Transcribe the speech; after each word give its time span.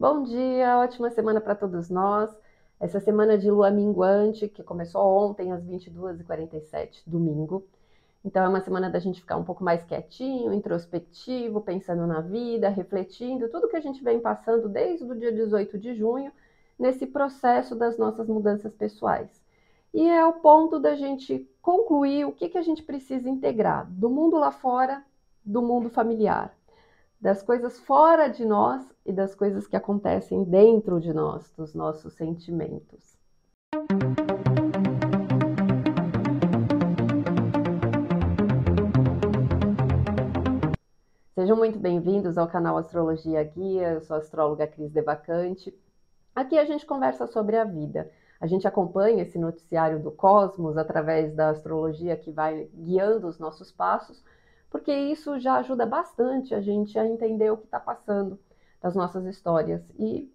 Bom 0.00 0.22
dia, 0.22 0.78
ótima 0.78 1.10
semana 1.10 1.42
para 1.42 1.54
todos 1.54 1.90
nós. 1.90 2.34
Essa 2.80 2.98
semana 3.00 3.36
de 3.36 3.50
lua 3.50 3.70
minguante, 3.70 4.48
que 4.48 4.62
começou 4.62 5.02
ontem 5.02 5.52
às 5.52 5.62
22h47, 5.62 7.02
domingo. 7.06 7.68
Então, 8.24 8.42
é 8.42 8.48
uma 8.48 8.62
semana 8.62 8.88
da 8.88 8.98
gente 8.98 9.20
ficar 9.20 9.36
um 9.36 9.44
pouco 9.44 9.62
mais 9.62 9.84
quietinho, 9.84 10.54
introspectivo, 10.54 11.60
pensando 11.60 12.06
na 12.06 12.22
vida, 12.22 12.70
refletindo 12.70 13.50
tudo 13.50 13.68
que 13.68 13.76
a 13.76 13.80
gente 13.80 14.02
vem 14.02 14.18
passando 14.18 14.70
desde 14.70 15.04
o 15.04 15.14
dia 15.14 15.30
18 15.30 15.76
de 15.76 15.92
junho, 15.94 16.32
nesse 16.78 17.06
processo 17.06 17.76
das 17.76 17.98
nossas 17.98 18.26
mudanças 18.26 18.72
pessoais. 18.72 19.44
E 19.92 20.08
é 20.08 20.24
o 20.24 20.32
ponto 20.32 20.80
da 20.80 20.96
gente 20.96 21.46
concluir 21.60 22.24
o 22.24 22.32
que, 22.32 22.48
que 22.48 22.56
a 22.56 22.62
gente 22.62 22.82
precisa 22.82 23.28
integrar 23.28 23.86
do 23.90 24.08
mundo 24.08 24.38
lá 24.38 24.50
fora, 24.50 25.04
do 25.44 25.60
mundo 25.60 25.90
familiar 25.90 26.56
das 27.20 27.42
coisas 27.42 27.78
fora 27.78 28.28
de 28.28 28.46
nós 28.46 28.82
e 29.04 29.12
das 29.12 29.34
coisas 29.34 29.66
que 29.66 29.76
acontecem 29.76 30.42
dentro 30.42 30.98
de 30.98 31.12
nós, 31.12 31.52
dos 31.52 31.74
nossos 31.74 32.14
sentimentos. 32.14 33.18
Sejam 41.34 41.56
muito 41.56 41.78
bem-vindos 41.78 42.38
ao 42.38 42.48
canal 42.48 42.78
Astrologia 42.78 43.42
Guia. 43.44 43.92
Eu 43.92 44.00
sou 44.00 44.16
a 44.16 44.20
astróloga 44.20 44.66
Cris 44.66 44.90
Devacante. 44.90 45.74
Aqui 46.34 46.58
a 46.58 46.64
gente 46.64 46.86
conversa 46.86 47.26
sobre 47.26 47.56
a 47.56 47.64
vida. 47.64 48.10
A 48.40 48.46
gente 48.46 48.66
acompanha 48.66 49.22
esse 49.22 49.38
noticiário 49.38 50.02
do 50.02 50.10
cosmos 50.10 50.78
através 50.78 51.34
da 51.34 51.50
astrologia 51.50 52.16
que 52.16 52.30
vai 52.30 52.70
guiando 52.72 53.26
os 53.26 53.38
nossos 53.38 53.70
passos 53.70 54.24
porque 54.70 54.92
isso 54.92 55.38
já 55.38 55.56
ajuda 55.56 55.84
bastante 55.84 56.54
a 56.54 56.60
gente 56.60 56.98
a 56.98 57.06
entender 57.06 57.50
o 57.50 57.56
que 57.56 57.64
está 57.64 57.80
passando 57.80 58.38
das 58.80 58.94
nossas 58.94 59.26
histórias 59.26 59.82
e 59.98 60.32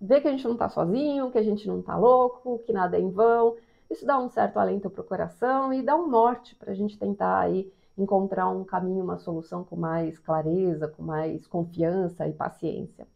ver 0.00 0.20
que 0.20 0.28
a 0.28 0.30
gente 0.32 0.44
não 0.44 0.54
está 0.54 0.68
sozinho, 0.68 1.30
que 1.30 1.38
a 1.38 1.42
gente 1.42 1.66
não 1.68 1.80
está 1.80 1.96
louco, 1.96 2.58
que 2.60 2.72
nada 2.72 2.96
é 2.96 3.00
em 3.00 3.10
vão. 3.10 3.56
Isso 3.88 4.04
dá 4.04 4.18
um 4.18 4.28
certo 4.28 4.58
alento 4.58 4.90
para 4.90 5.00
o 5.00 5.04
coração 5.04 5.72
e 5.72 5.82
dá 5.82 5.96
um 5.96 6.08
norte 6.08 6.54
para 6.56 6.72
a 6.72 6.74
gente 6.74 6.98
tentar 6.98 7.38
aí 7.40 7.72
encontrar 7.96 8.48
um 8.48 8.64
caminho, 8.64 9.04
uma 9.04 9.18
solução 9.18 9.62
com 9.62 9.76
mais 9.76 10.18
clareza, 10.18 10.88
com 10.88 11.02
mais 11.02 11.46
confiança 11.46 12.26
e 12.26 12.32
paciência. 12.32 13.06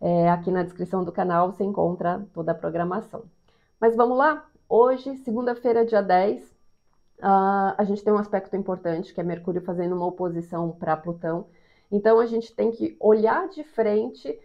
É, 0.00 0.30
aqui 0.30 0.50
na 0.50 0.62
descrição 0.62 1.04
do 1.04 1.12
canal 1.12 1.52
você 1.52 1.64
encontra 1.64 2.26
toda 2.32 2.52
a 2.52 2.54
programação. 2.54 3.24
Mas 3.80 3.96
vamos 3.96 4.16
lá? 4.16 4.48
Hoje, 4.68 5.16
segunda-feira, 5.18 5.84
dia 5.84 6.02
10, 6.02 6.57
Uh, 7.18 7.74
a 7.76 7.84
gente 7.84 8.04
tem 8.04 8.12
um 8.12 8.18
aspecto 8.18 8.54
importante, 8.56 9.12
que 9.12 9.20
é 9.20 9.24
Mercúrio 9.24 9.60
fazendo 9.60 9.94
uma 9.96 10.06
oposição 10.06 10.70
para 10.70 10.96
Plutão. 10.96 11.46
Então, 11.90 12.20
a 12.20 12.26
gente 12.26 12.54
tem 12.54 12.70
que 12.70 12.96
olhar 13.00 13.48
de 13.48 13.64
frente 13.64 14.38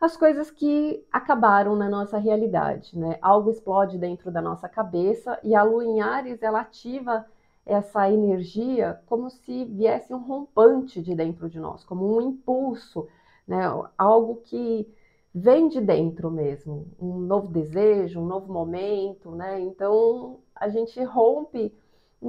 as 0.00 0.16
coisas 0.16 0.50
que 0.50 1.04
acabaram 1.10 1.74
na 1.74 1.88
nossa 1.88 2.18
realidade, 2.18 2.98
né? 2.98 3.18
Algo 3.20 3.50
explode 3.50 3.98
dentro 3.98 4.30
da 4.30 4.42
nossa 4.42 4.68
cabeça 4.68 5.38
e 5.42 5.54
a 5.54 5.62
Lua 5.62 5.84
em 5.84 6.00
Ares, 6.00 6.42
ela 6.42 6.60
ativa 6.60 7.26
essa 7.64 8.10
energia 8.10 9.00
como 9.06 9.28
se 9.28 9.64
viesse 9.64 10.14
um 10.14 10.18
rompante 10.18 11.02
de 11.02 11.14
dentro 11.14 11.48
de 11.50 11.58
nós, 11.58 11.84
como 11.84 12.16
um 12.16 12.20
impulso, 12.20 13.08
né? 13.46 13.62
Algo 13.98 14.36
que 14.44 14.86
vem 15.34 15.68
de 15.68 15.80
dentro 15.80 16.30
mesmo, 16.30 16.86
um 17.00 17.18
novo 17.18 17.48
desejo, 17.48 18.20
um 18.20 18.26
novo 18.26 18.52
momento, 18.52 19.30
né? 19.32 19.60
Então, 19.60 20.38
a 20.54 20.68
gente 20.68 21.02
rompe 21.02 21.74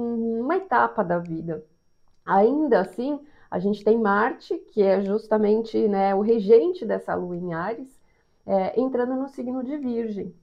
uma 0.00 0.56
etapa 0.56 1.04
da 1.04 1.18
vida. 1.18 1.64
Ainda 2.24 2.80
assim, 2.80 3.18
a 3.50 3.58
gente 3.58 3.82
tem 3.82 3.98
Marte, 3.98 4.56
que 4.72 4.82
é 4.82 5.00
justamente 5.02 5.88
né, 5.88 6.14
o 6.14 6.20
regente 6.20 6.84
dessa 6.84 7.14
lua 7.14 7.36
em 7.36 7.54
Ares, 7.54 7.98
é, 8.46 8.78
entrando 8.80 9.14
no 9.14 9.28
signo 9.28 9.62
de 9.64 9.76
Virgem. 9.76 10.34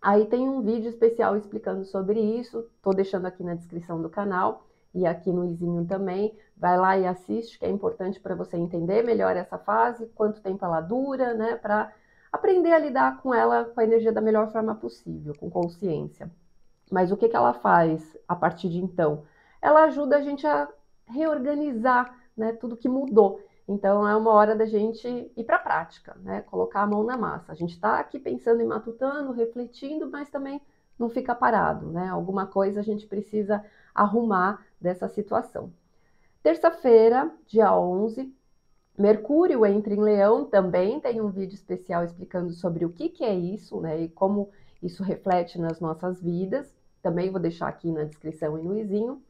Aí 0.00 0.26
tem 0.26 0.48
um 0.48 0.62
vídeo 0.62 0.88
especial 0.88 1.36
explicando 1.36 1.84
sobre 1.84 2.20
isso, 2.20 2.68
estou 2.76 2.94
deixando 2.94 3.26
aqui 3.26 3.42
na 3.42 3.54
descrição 3.54 4.00
do 4.00 4.08
canal 4.08 4.66
e 4.94 5.06
aqui 5.06 5.32
no 5.32 5.44
izinho 5.44 5.84
também. 5.84 6.36
Vai 6.56 6.78
lá 6.78 6.96
e 6.96 7.06
assiste, 7.06 7.58
que 7.58 7.64
é 7.64 7.70
importante 7.70 8.20
para 8.20 8.34
você 8.34 8.56
entender 8.56 9.02
melhor 9.02 9.36
essa 9.36 9.58
fase, 9.58 10.06
quanto 10.14 10.40
tempo 10.40 10.64
ela 10.64 10.80
dura, 10.80 11.34
né? 11.34 11.56
Para 11.56 11.92
aprender 12.32 12.72
a 12.72 12.78
lidar 12.78 13.20
com 13.20 13.34
ela, 13.34 13.64
com 13.64 13.80
a 13.80 13.84
energia 13.84 14.12
da 14.12 14.20
melhor 14.20 14.50
forma 14.52 14.74
possível, 14.74 15.34
com 15.38 15.50
consciência. 15.50 16.30
Mas 16.90 17.10
o 17.10 17.16
que, 17.16 17.28
que 17.28 17.36
ela 17.36 17.52
faz 17.52 18.16
a 18.28 18.36
partir 18.36 18.68
de 18.68 18.78
então? 18.78 19.24
Ela 19.60 19.84
ajuda 19.84 20.16
a 20.16 20.20
gente 20.20 20.46
a 20.46 20.68
reorganizar 21.06 22.16
né, 22.36 22.52
tudo 22.52 22.76
que 22.76 22.88
mudou. 22.88 23.40
Então 23.68 24.06
é 24.06 24.14
uma 24.14 24.30
hora 24.30 24.54
da 24.54 24.64
gente 24.64 25.08
ir 25.36 25.44
para 25.44 25.56
a 25.56 25.60
prática, 25.60 26.16
né? 26.22 26.42
Colocar 26.42 26.82
a 26.82 26.86
mão 26.86 27.02
na 27.02 27.16
massa. 27.16 27.50
A 27.50 27.54
gente 27.54 27.72
está 27.72 27.98
aqui 27.98 28.18
pensando 28.18 28.60
e 28.60 28.64
matutando, 28.64 29.32
refletindo, 29.32 30.08
mas 30.08 30.30
também 30.30 30.60
não 30.96 31.08
fica 31.08 31.34
parado, 31.34 31.90
né? 31.90 32.08
Alguma 32.08 32.46
coisa 32.46 32.80
a 32.80 32.82
gente 32.82 33.06
precisa 33.06 33.64
arrumar 33.92 34.64
dessa 34.80 35.08
situação. 35.08 35.72
Terça-feira, 36.42 37.32
dia 37.46 37.76
11, 37.76 38.32
Mercúrio 38.96 39.66
entra 39.66 39.92
em 39.92 40.00
Leão, 40.00 40.44
também 40.44 41.00
tem 41.00 41.20
um 41.20 41.28
vídeo 41.28 41.54
especial 41.54 42.04
explicando 42.04 42.52
sobre 42.52 42.84
o 42.84 42.92
que, 42.92 43.08
que 43.08 43.24
é 43.24 43.34
isso, 43.34 43.80
né? 43.80 44.00
E 44.00 44.08
como 44.08 44.50
isso 44.80 45.02
reflete 45.02 45.60
nas 45.60 45.80
nossas 45.80 46.22
vidas 46.22 46.75
também 47.06 47.30
vou 47.30 47.38
deixar 47.38 47.68
aqui 47.68 47.92
na 47.92 48.02
descrição 48.02 48.58
e 48.58 48.62
no 48.64 48.76
izinho, 48.76 49.22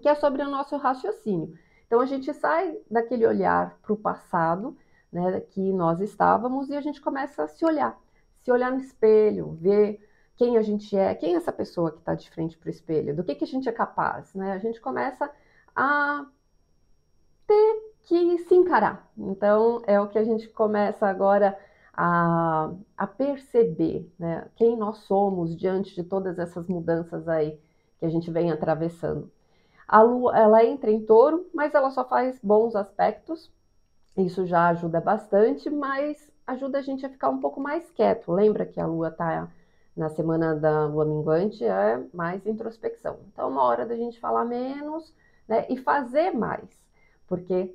que 0.00 0.08
é 0.08 0.14
sobre 0.14 0.40
o 0.40 0.48
nosso 0.48 0.76
raciocínio. 0.76 1.52
Então 1.84 2.00
a 2.00 2.06
gente 2.06 2.32
sai 2.32 2.78
daquele 2.88 3.26
olhar 3.26 3.76
para 3.82 3.92
o 3.92 3.96
passado, 3.96 4.76
né, 5.10 5.40
que 5.40 5.72
nós 5.72 6.00
estávamos, 6.00 6.68
e 6.68 6.76
a 6.76 6.80
gente 6.80 7.00
começa 7.00 7.42
a 7.42 7.48
se 7.48 7.64
olhar, 7.64 7.98
se 8.36 8.52
olhar 8.52 8.70
no 8.70 8.78
espelho, 8.78 9.50
ver 9.60 10.00
quem 10.36 10.56
a 10.56 10.62
gente 10.62 10.96
é, 10.96 11.12
quem 11.16 11.34
é 11.34 11.36
essa 11.38 11.50
pessoa 11.50 11.90
que 11.90 11.98
está 11.98 12.14
de 12.14 12.30
frente 12.30 12.56
para 12.56 12.68
o 12.68 12.70
espelho, 12.70 13.16
do 13.16 13.24
que, 13.24 13.34
que 13.34 13.42
a 13.42 13.48
gente 13.48 13.68
é 13.68 13.72
capaz, 13.72 14.32
né? 14.34 14.52
A 14.52 14.58
gente 14.58 14.80
começa 14.80 15.28
a 15.74 16.24
ter 17.48 17.92
que 18.04 18.38
se 18.38 18.54
encarar. 18.54 19.10
Então 19.18 19.82
é 19.88 20.00
o 20.00 20.06
que 20.06 20.18
a 20.18 20.24
gente 20.24 20.46
começa 20.50 21.04
agora 21.04 21.58
a, 22.00 22.70
a 22.96 23.06
perceber 23.08 24.08
né, 24.16 24.46
quem 24.54 24.76
nós 24.76 24.98
somos 24.98 25.56
diante 25.56 25.96
de 25.96 26.04
todas 26.04 26.38
essas 26.38 26.68
mudanças 26.68 27.26
aí 27.26 27.58
que 27.98 28.06
a 28.06 28.08
gente 28.08 28.30
vem 28.30 28.52
atravessando. 28.52 29.28
A 29.86 30.00
Lua, 30.00 30.38
ela 30.38 30.64
entra 30.64 30.92
em 30.92 31.04
touro, 31.04 31.50
mas 31.52 31.74
ela 31.74 31.90
só 31.90 32.04
faz 32.08 32.38
bons 32.40 32.76
aspectos, 32.76 33.50
isso 34.16 34.46
já 34.46 34.68
ajuda 34.68 35.00
bastante, 35.00 35.68
mas 35.68 36.30
ajuda 36.46 36.78
a 36.78 36.82
gente 36.82 37.04
a 37.04 37.10
ficar 37.10 37.30
um 37.30 37.40
pouco 37.40 37.60
mais 37.60 37.90
quieto. 37.90 38.30
Lembra 38.30 38.64
que 38.64 38.78
a 38.78 38.86
Lua 38.86 39.08
está 39.08 39.50
na 39.96 40.08
semana 40.08 40.54
da 40.54 40.86
Lua 40.86 41.04
minguante, 41.04 41.64
é 41.64 42.00
mais 42.14 42.46
introspecção. 42.46 43.18
Então, 43.32 43.48
uma 43.48 43.64
hora 43.64 43.84
da 43.84 43.96
gente 43.96 44.20
falar 44.20 44.44
menos 44.44 45.12
né, 45.48 45.66
e 45.68 45.76
fazer 45.76 46.30
mais, 46.30 46.68
porque 47.26 47.74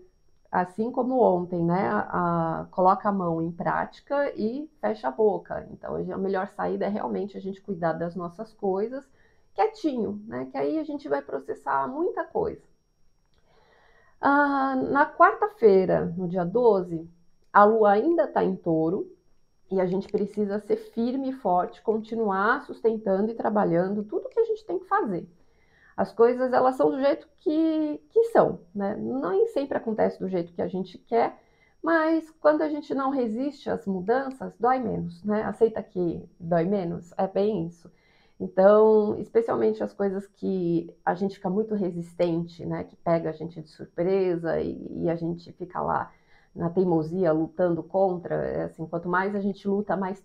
assim 0.54 0.92
como 0.92 1.20
ontem, 1.20 1.64
né? 1.64 1.88
A, 1.90 2.62
a, 2.62 2.66
coloca 2.66 3.10
a 3.10 3.12
mão 3.12 3.42
em 3.42 3.52
prática 3.52 4.32
e 4.36 4.70
fecha 4.80 5.08
a 5.08 5.12
boca. 5.12 5.68
Então, 5.72 5.96
a 5.96 6.18
melhor 6.18 6.48
saída 6.50 6.86
é 6.86 6.90
realmente 6.90 7.36
a 7.36 7.42
gente 7.42 7.60
cuidar 7.60 7.94
das 7.94 8.16
nossas 8.16 8.54
coisas 8.54 9.04
quietinho, 9.56 10.22
né? 10.28 10.48
Que 10.52 10.58
aí 10.58 10.78
a 10.78 10.84
gente 10.84 11.10
vai 11.10 11.24
processar 11.24 11.88
muita 11.88 12.24
coisa. 12.24 12.62
Ah, 14.22 14.76
na 14.76 15.12
quarta-feira, 15.12 16.06
no 16.16 16.28
dia 16.28 16.46
12, 16.46 17.10
a 17.52 17.64
lua 17.64 17.92
ainda 17.92 18.26
está 18.26 18.44
em 18.44 18.56
touro 18.56 19.12
e 19.72 19.82
a 19.82 19.88
gente 19.88 20.08
precisa 20.08 20.60
ser 20.60 20.78
firme 20.78 21.32
e 21.32 21.34
forte, 21.34 21.82
continuar 21.82 22.62
sustentando 22.62 23.32
e 23.32 23.36
trabalhando 23.36 24.04
tudo 24.04 24.30
que 24.30 24.40
a 24.40 24.46
gente 24.46 24.64
tem 24.66 24.78
que 24.78 24.86
fazer. 24.86 25.28
As 25.96 26.12
coisas 26.12 26.52
elas 26.54 26.76
são 26.76 26.90
do 26.90 27.00
jeito 27.00 27.28
que, 27.40 28.02
que 28.10 28.24
são, 28.26 28.60
né? 28.74 28.96
Nem 28.96 29.48
sempre 29.48 29.78
acontece 29.78 30.20
do 30.20 30.28
jeito 30.28 30.54
que 30.54 30.62
a 30.62 30.68
gente 30.68 30.98
quer, 30.98 31.38
mas 31.84 32.30
quando 32.40 32.62
a 32.62 32.70
gente 32.70 32.96
não 32.96 33.10
resiste 33.10 33.70
às 33.70 33.86
mudanças, 33.86 34.54
dói 34.60 34.80
menos, 34.80 35.24
né? 35.24 35.44
Aceita 35.44 35.84
que 35.84 36.28
dói 36.40 36.66
menos, 36.66 37.14
é 37.18 37.28
bem 37.28 37.68
isso. 37.68 37.92
Então, 38.40 39.18
especialmente 39.20 39.84
as 39.84 39.94
coisas 39.94 40.26
que 40.28 40.94
a 41.06 41.14
gente 41.14 41.36
fica 41.36 41.50
muito 41.50 41.76
resistente, 41.76 42.66
né? 42.66 42.84
Que 42.84 42.96
pega 42.96 43.30
a 43.30 43.34
gente 43.34 43.62
de 43.62 43.70
surpresa 43.70 44.60
e, 44.60 45.04
e 45.04 45.10
a 45.10 45.16
gente 45.16 45.52
fica 45.54 45.82
lá 45.82 46.12
na 46.56 46.70
teimosia 46.70 47.32
lutando 47.32 47.84
contra. 47.84 48.36
É 48.36 48.64
assim, 48.64 48.86
quanto 48.88 49.08
mais 49.10 49.36
a 49.36 49.42
gente 49.42 49.68
luta, 49.68 49.96
mais, 49.96 50.24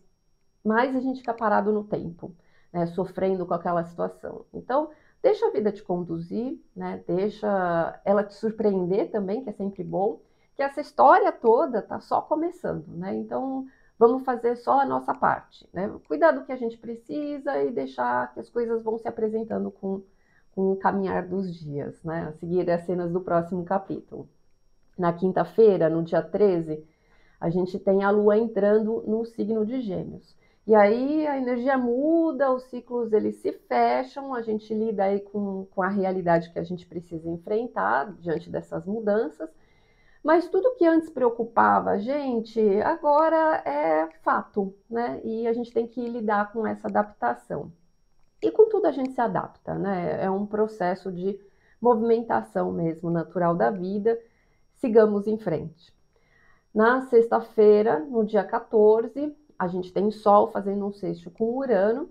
mais 0.65 0.97
a 0.97 1.01
gente 1.01 1.21
fica 1.21 1.35
parado 1.35 1.73
no 1.73 1.85
tempo, 1.85 2.35
né? 2.73 2.87
Sofrendo 2.87 3.47
com 3.47 3.55
aquela 3.55 3.85
situação. 3.85 4.47
Então, 4.55 4.91
Deixa 5.23 5.47
a 5.47 5.51
vida 5.51 5.73
te 5.73 5.83
conduzir, 5.83 6.61
né? 6.75 7.03
Deixa 7.07 8.01
ela 8.05 8.23
te 8.23 8.35
surpreender 8.35 9.11
também, 9.11 9.43
que 9.43 9.51
é 9.51 9.53
sempre 9.53 9.83
bom. 9.83 10.21
Que 10.55 10.63
essa 10.63 10.81
história 10.81 11.31
toda 11.33 11.83
tá 11.83 12.01
só 12.01 12.21
começando, 12.21 12.87
né? 12.89 13.15
Então 13.15 13.67
vamos 13.99 14.23
fazer 14.25 14.57
só 14.57 14.81
a 14.81 14.87
nossa 14.87 15.13
parte, 15.13 15.69
né? 15.73 15.93
Cuidar 16.07 16.31
do 16.31 16.45
que 16.45 16.53
a 16.53 16.57
gente 16.57 16.79
precisa 16.79 17.63
e 17.63 17.71
deixar 17.71 18.33
que 18.33 18.41
as 18.41 18.49
coisas 18.49 18.83
vão 18.83 18.97
se 18.97 19.09
apresentando 19.09 19.71
com, 19.71 20.03
com 20.53 20.73
o 20.73 20.77
caminhar 20.77 21.27
dos 21.27 21.53
dias, 21.53 22.03
né? 22.05 22.29
A 22.29 22.33
seguir 22.33 22.71
as 22.71 22.83
cenas 22.83 23.11
do 23.11 23.21
próximo 23.21 23.65
capítulo. 23.65 24.29
Na 24.97 25.13
quinta-feira, 25.13 25.89
no 25.89 26.03
dia 26.03 26.23
13, 26.23 26.85
a 27.41 27.51
gente 27.51 27.79
tem 27.79 28.05
a 28.05 28.11
Lua 28.11 28.37
entrando 28.37 29.03
no 29.07 29.25
signo 29.25 29.67
de 29.67 29.81
Gêmeos. 29.81 30.37
E 30.69 30.75
aí 30.75 31.27
a 31.27 31.39
energia 31.39 31.79
muda, 31.79 32.53
os 32.53 32.65
ciclos 32.65 33.11
eles 33.15 33.37
se 33.37 33.53
fecham, 33.53 34.35
a 34.35 34.43
gente 34.43 34.75
lida 34.75 35.05
aí 35.05 35.19
com, 35.21 35.65
com 35.75 35.81
a 35.83 35.89
realidade 35.89 36.53
que 36.53 36.59
a 36.59 36.63
gente 36.63 36.87
precisa 36.87 37.27
enfrentar 37.27 38.13
diante 38.21 38.51
dessas 38.51 38.85
mudanças. 38.85 39.49
Mas 40.23 40.47
tudo 40.47 40.75
que 40.75 40.85
antes 40.85 41.09
preocupava 41.09 41.93
a 41.93 41.99
gente, 41.99 42.61
agora 42.83 43.63
é 43.65 44.11
fato, 44.21 44.75
né? 44.91 45.23
E 45.25 45.47
a 45.47 45.55
gente 45.55 45.73
tem 45.73 45.87
que 45.87 46.07
lidar 46.07 46.53
com 46.53 46.67
essa 46.67 46.87
adaptação. 46.87 47.73
E 48.43 48.51
com 48.51 48.69
tudo 48.69 48.89
a 48.89 48.93
gente 48.93 49.13
se 49.13 49.21
adapta, 49.23 49.75
né? 49.75 50.23
É 50.23 50.31
um 50.31 50.45
processo 50.45 51.11
de 51.11 51.41
movimentação 51.81 52.71
mesmo 52.73 53.09
natural 53.09 53.55
da 53.55 53.71
vida. 53.71 54.21
Sigamos 54.75 55.27
em 55.27 55.39
frente. 55.39 55.95
Na 56.75 57.01
sexta-feira, 57.07 58.01
no 58.01 58.23
dia 58.23 58.45
14, 58.45 59.35
a 59.59 59.67
gente 59.67 59.93
tem 59.93 60.11
Sol 60.11 60.49
fazendo 60.49 60.87
um 60.87 60.93
sexto 60.93 61.31
com 61.31 61.57
Urano 61.57 62.09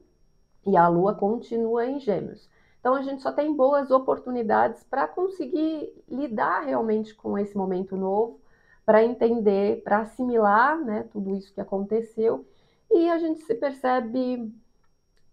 e 0.65 0.75
a 0.75 0.87
Lua 0.87 1.15
continua 1.15 1.85
em 1.85 1.99
Gêmeos. 1.99 2.49
Então 2.79 2.93
a 2.93 3.01
gente 3.01 3.21
só 3.21 3.31
tem 3.31 3.55
boas 3.55 3.89
oportunidades 3.91 4.83
para 4.83 5.07
conseguir 5.07 5.93
lidar 6.09 6.61
realmente 6.61 7.15
com 7.15 7.37
esse 7.37 7.55
momento 7.55 7.95
novo, 7.95 8.39
para 8.85 9.03
entender, 9.03 9.81
para 9.83 9.99
assimilar 9.99 10.79
né, 10.79 11.03
tudo 11.11 11.35
isso 11.35 11.53
que 11.53 11.61
aconteceu 11.61 12.45
e 12.89 13.09
a 13.09 13.17
gente 13.17 13.41
se 13.41 13.53
percebe 13.55 14.53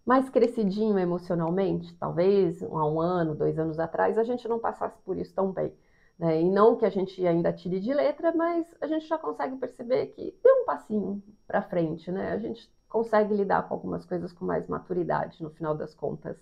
mais 0.05 0.29
crescidinho 0.29 0.99
emocionalmente. 0.99 1.93
Talvez 1.95 2.61
há 2.61 2.85
um 2.85 2.99
ano, 2.99 3.35
dois 3.35 3.57
anos 3.57 3.79
atrás, 3.79 4.17
a 4.17 4.23
gente 4.23 4.47
não 4.47 4.59
passasse 4.59 4.97
por 5.03 5.17
isso 5.17 5.33
tão 5.33 5.51
bem. 5.51 5.73
Né? 6.17 6.41
E 6.41 6.49
não 6.49 6.75
que 6.75 6.85
a 6.85 6.89
gente 6.89 7.25
ainda 7.25 7.51
tire 7.51 7.79
de 7.79 7.93
letra, 7.93 8.33
mas 8.33 8.73
a 8.79 8.87
gente 8.87 9.05
já 9.07 9.17
consegue 9.17 9.57
perceber 9.57 10.07
que 10.07 10.37
deu 10.43 10.61
um 10.61 10.65
passinho 10.65 11.21
para 11.45 11.61
frente, 11.61 12.11
né? 12.11 12.31
A 12.31 12.37
gente 12.37 12.71
consegue 12.87 13.33
lidar 13.33 13.67
com 13.67 13.73
algumas 13.73 14.05
coisas 14.05 14.31
com 14.31 14.45
mais 14.45 14.67
maturidade 14.67 15.43
no 15.43 15.49
final 15.49 15.75
das 15.75 15.93
contas. 15.93 16.37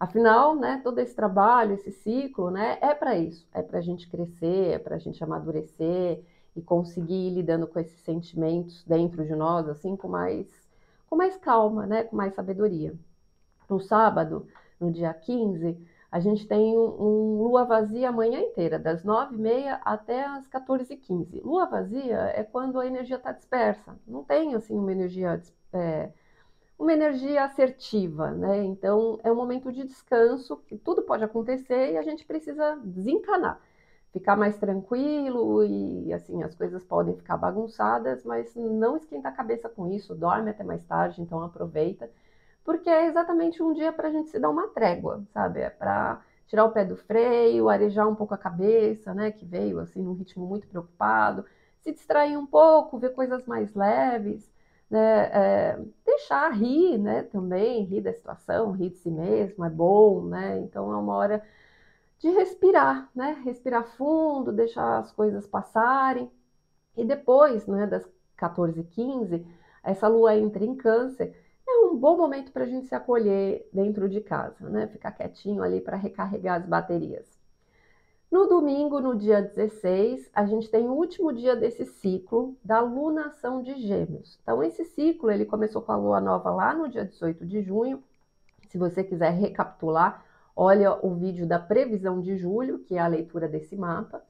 Afinal, 0.00 0.56
né, 0.56 0.80
todo 0.82 0.98
esse 0.98 1.14
trabalho, 1.14 1.74
esse 1.74 1.92
ciclo, 1.92 2.50
né, 2.50 2.78
é 2.80 2.94
para 2.94 3.18
isso, 3.18 3.46
é 3.52 3.60
para 3.60 3.78
a 3.78 3.82
gente 3.82 4.08
crescer, 4.08 4.72
é 4.72 4.78
para 4.78 4.96
a 4.96 4.98
gente 4.98 5.22
amadurecer 5.22 6.24
e 6.56 6.62
conseguir 6.62 7.28
ir 7.28 7.34
lidando 7.34 7.66
com 7.66 7.78
esses 7.78 8.00
sentimentos 8.00 8.82
dentro 8.84 9.24
de 9.26 9.34
nós, 9.36 9.68
assim, 9.68 9.94
com 9.96 10.08
mais, 10.08 10.48
com 11.06 11.16
mais 11.16 11.36
calma, 11.36 11.86
né, 11.86 12.02
com 12.02 12.16
mais 12.16 12.34
sabedoria. 12.34 12.94
No 13.68 13.78
sábado, 13.78 14.46
no 14.80 14.90
dia 14.90 15.12
15, 15.12 15.78
a 16.10 16.18
gente 16.18 16.46
tem 16.46 16.76
um, 16.76 17.02
um 17.02 17.42
lua 17.42 17.64
vazia 17.64 18.08
a 18.08 18.12
manhã 18.12 18.40
inteira, 18.40 18.78
das 18.78 19.04
9h30 19.04 19.78
até 19.84 20.24
as 20.24 20.48
14h15. 20.48 21.40
Lua 21.44 21.66
vazia 21.66 22.32
é 22.34 22.42
quando 22.42 22.80
a 22.80 22.86
energia 22.86 23.16
está 23.16 23.32
dispersa, 23.32 23.96
não 24.06 24.24
tem 24.24 24.54
assim 24.54 24.76
uma 24.76 24.90
energia, 24.90 25.40
é, 25.72 26.10
uma 26.78 26.92
energia 26.92 27.44
assertiva, 27.44 28.30
né? 28.32 28.64
Então 28.64 29.20
é 29.22 29.30
um 29.30 29.36
momento 29.36 29.70
de 29.72 29.84
descanso, 29.84 30.56
que 30.66 30.76
tudo 30.76 31.02
pode 31.02 31.22
acontecer 31.22 31.92
e 31.92 31.98
a 31.98 32.02
gente 32.02 32.24
precisa 32.24 32.76
desencanar, 32.84 33.60
ficar 34.12 34.36
mais 34.36 34.58
tranquilo 34.58 35.64
e 35.64 36.12
assim 36.12 36.42
as 36.42 36.54
coisas 36.56 36.84
podem 36.84 37.14
ficar 37.16 37.36
bagunçadas, 37.36 38.24
mas 38.24 38.54
não 38.56 38.96
esquenta 38.96 39.28
a 39.28 39.32
cabeça 39.32 39.68
com 39.68 39.86
isso, 39.88 40.14
dorme 40.14 40.50
até 40.50 40.64
mais 40.64 40.84
tarde, 40.84 41.22
então 41.22 41.42
aproveita 41.42 42.10
porque 42.64 42.88
é 42.88 43.06
exatamente 43.06 43.62
um 43.62 43.72
dia 43.72 43.92
para 43.92 44.08
a 44.08 44.12
gente 44.12 44.30
se 44.30 44.38
dar 44.38 44.50
uma 44.50 44.68
trégua, 44.68 45.24
sabe? 45.32 45.60
É 45.60 45.70
para 45.70 46.22
tirar 46.46 46.64
o 46.64 46.72
pé 46.72 46.84
do 46.84 46.96
freio, 46.96 47.68
arejar 47.68 48.08
um 48.08 48.14
pouco 48.14 48.34
a 48.34 48.38
cabeça, 48.38 49.14
né? 49.14 49.30
Que 49.30 49.44
veio 49.44 49.78
assim 49.80 50.02
num 50.02 50.14
ritmo 50.14 50.46
muito 50.46 50.66
preocupado, 50.68 51.44
se 51.80 51.92
distrair 51.92 52.36
um 52.36 52.46
pouco, 52.46 52.98
ver 52.98 53.10
coisas 53.14 53.44
mais 53.46 53.74
leves, 53.74 54.50
né? 54.90 55.30
É, 55.32 55.78
deixar 56.04 56.50
rir, 56.52 56.98
né? 56.98 57.22
Também 57.24 57.84
rir 57.84 58.00
da 58.02 58.12
situação, 58.12 58.72
rir 58.72 58.90
de 58.90 58.98
si 58.98 59.10
mesmo, 59.10 59.64
é 59.64 59.70
bom, 59.70 60.24
né? 60.26 60.58
Então 60.60 60.92
é 60.92 60.96
uma 60.96 61.14
hora 61.14 61.42
de 62.18 62.28
respirar, 62.30 63.08
né? 63.14 63.40
Respirar 63.44 63.84
fundo, 63.96 64.52
deixar 64.52 64.98
as 64.98 65.12
coisas 65.12 65.46
passarem. 65.46 66.30
E 66.96 67.04
depois, 67.04 67.66
né, 67.66 67.86
das 67.86 68.04
14 68.36 68.82
15 68.84 69.46
essa 69.82 70.08
lua 70.08 70.36
entra 70.36 70.64
em 70.64 70.74
câncer 70.74 71.34
um 71.80 71.96
bom 71.96 72.16
momento 72.16 72.52
para 72.52 72.64
a 72.64 72.66
gente 72.66 72.86
se 72.86 72.94
acolher 72.94 73.68
dentro 73.72 74.08
de 74.08 74.20
casa, 74.20 74.68
né? 74.68 74.86
Ficar 74.86 75.12
quietinho 75.12 75.62
ali 75.62 75.80
para 75.80 75.96
recarregar 75.96 76.60
as 76.60 76.66
baterias. 76.66 77.40
No 78.30 78.46
domingo, 78.46 79.00
no 79.00 79.16
dia 79.16 79.42
16, 79.42 80.30
a 80.32 80.46
gente 80.46 80.70
tem 80.70 80.88
o 80.88 80.92
último 80.92 81.32
dia 81.32 81.56
desse 81.56 81.84
ciclo 81.84 82.56
da 82.64 82.80
lunação 82.80 83.60
de 83.60 83.74
Gêmeos. 83.74 84.38
Então, 84.40 84.62
esse 84.62 84.84
ciclo 84.84 85.32
ele 85.32 85.44
começou 85.44 85.82
com 85.82 85.90
a 85.90 85.96
lua 85.96 86.20
nova 86.20 86.50
lá 86.50 86.72
no 86.72 86.88
dia 86.88 87.04
18 87.04 87.44
de 87.44 87.60
junho. 87.60 88.00
Se 88.68 88.78
você 88.78 89.02
quiser 89.02 89.30
recapitular, 89.30 90.24
olha 90.54 90.94
o 91.04 91.12
vídeo 91.16 91.44
da 91.44 91.58
previsão 91.58 92.20
de 92.20 92.36
julho, 92.36 92.78
que 92.78 92.94
é 92.94 93.00
a 93.00 93.08
leitura 93.08 93.48
desse 93.48 93.74
mapa, 93.74 94.22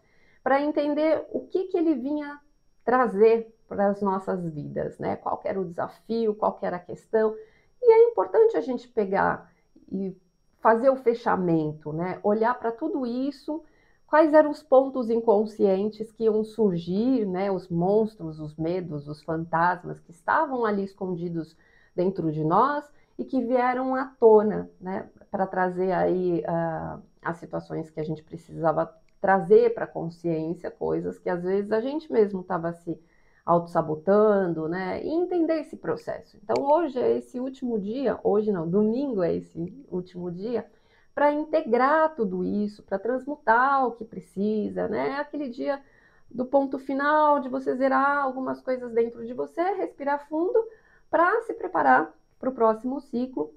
para 0.42 0.62
entender 0.62 1.26
o 1.30 1.40
que, 1.40 1.64
que 1.64 1.76
ele 1.76 1.94
vinha 1.94 2.40
trazer 2.84 3.54
para 3.68 3.88
as 3.88 4.02
nossas 4.02 4.44
vidas, 4.44 4.98
né? 4.98 5.16
Qual 5.16 5.40
era 5.44 5.60
o 5.60 5.64
desafio, 5.64 6.34
qual 6.34 6.58
era 6.60 6.76
a 6.76 6.80
questão. 6.80 7.34
E 7.80 7.90
é 7.90 8.08
importante 8.08 8.56
a 8.56 8.60
gente 8.60 8.88
pegar 8.88 9.50
e 9.90 10.16
fazer 10.60 10.90
o 10.90 10.96
fechamento, 10.96 11.92
né? 11.92 12.18
Olhar 12.22 12.54
para 12.58 12.72
tudo 12.72 13.06
isso, 13.06 13.62
quais 14.06 14.34
eram 14.34 14.50
os 14.50 14.62
pontos 14.62 15.08
inconscientes 15.08 16.10
que 16.10 16.24
iam 16.24 16.42
surgir, 16.42 17.24
né? 17.26 17.50
Os 17.50 17.68
monstros, 17.68 18.40
os 18.40 18.56
medos, 18.56 19.08
os 19.08 19.22
fantasmas 19.22 20.00
que 20.00 20.10
estavam 20.10 20.64
ali 20.64 20.84
escondidos 20.84 21.56
dentro 21.94 22.32
de 22.32 22.44
nós 22.44 22.84
e 23.16 23.24
que 23.24 23.40
vieram 23.40 23.94
à 23.94 24.06
tona, 24.06 24.68
né? 24.80 25.08
Para 25.30 25.46
trazer 25.46 25.92
aí 25.92 26.40
uh, 26.40 27.00
as 27.22 27.36
situações 27.36 27.90
que 27.90 28.00
a 28.00 28.04
gente 28.04 28.22
precisava 28.22 28.92
trazer 29.20 29.74
para 29.74 29.84
a 29.84 29.88
consciência, 29.88 30.70
coisas 30.70 31.18
que 31.18 31.28
às 31.28 31.42
vezes 31.42 31.70
a 31.72 31.80
gente 31.80 32.10
mesmo 32.12 32.40
estava 32.40 32.72
se 32.72 32.98
autossabotando, 33.44 34.68
né? 34.68 35.02
E 35.04 35.08
entender 35.08 35.60
esse 35.60 35.76
processo. 35.76 36.38
Então, 36.42 36.64
hoje 36.64 36.98
é 36.98 37.18
esse 37.18 37.40
último 37.40 37.78
dia, 37.78 38.18
hoje 38.22 38.52
não, 38.52 38.68
domingo 38.68 39.22
é 39.22 39.34
esse 39.34 39.84
último 39.90 40.30
dia, 40.30 40.66
para 41.14 41.32
integrar 41.32 42.14
tudo 42.14 42.44
isso, 42.44 42.82
para 42.82 42.98
transmutar 42.98 43.86
o 43.86 43.92
que 43.92 44.04
precisa, 44.04 44.88
né? 44.88 45.08
É 45.10 45.16
aquele 45.16 45.48
dia 45.48 45.82
do 46.30 46.44
ponto 46.44 46.78
final, 46.78 47.40
de 47.40 47.48
você 47.48 47.74
zerar 47.74 48.18
algumas 48.18 48.62
coisas 48.62 48.92
dentro 48.92 49.26
de 49.26 49.34
você, 49.34 49.62
respirar 49.74 50.28
fundo, 50.28 50.64
para 51.10 51.42
se 51.42 51.52
preparar 51.54 52.14
para 52.38 52.48
o 52.48 52.54
próximo 52.54 53.00
ciclo, 53.00 53.52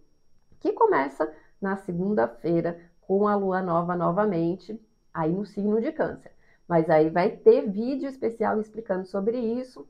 que 0.59 0.71
começa 0.71 1.31
na 1.61 1.77
segunda-feira, 1.77 2.79
com 3.01 3.27
a 3.27 3.35
lua 3.35 3.61
nova 3.61 3.95
novamente, 3.95 4.79
aí 5.13 5.31
no 5.31 5.45
signo 5.45 5.79
de 5.79 5.91
Câncer. 5.91 6.31
Mas 6.67 6.89
aí 6.89 7.09
vai 7.09 7.29
ter 7.31 7.69
vídeo 7.69 8.09
especial 8.09 8.59
explicando 8.59 9.05
sobre 9.05 9.37
isso, 9.37 9.87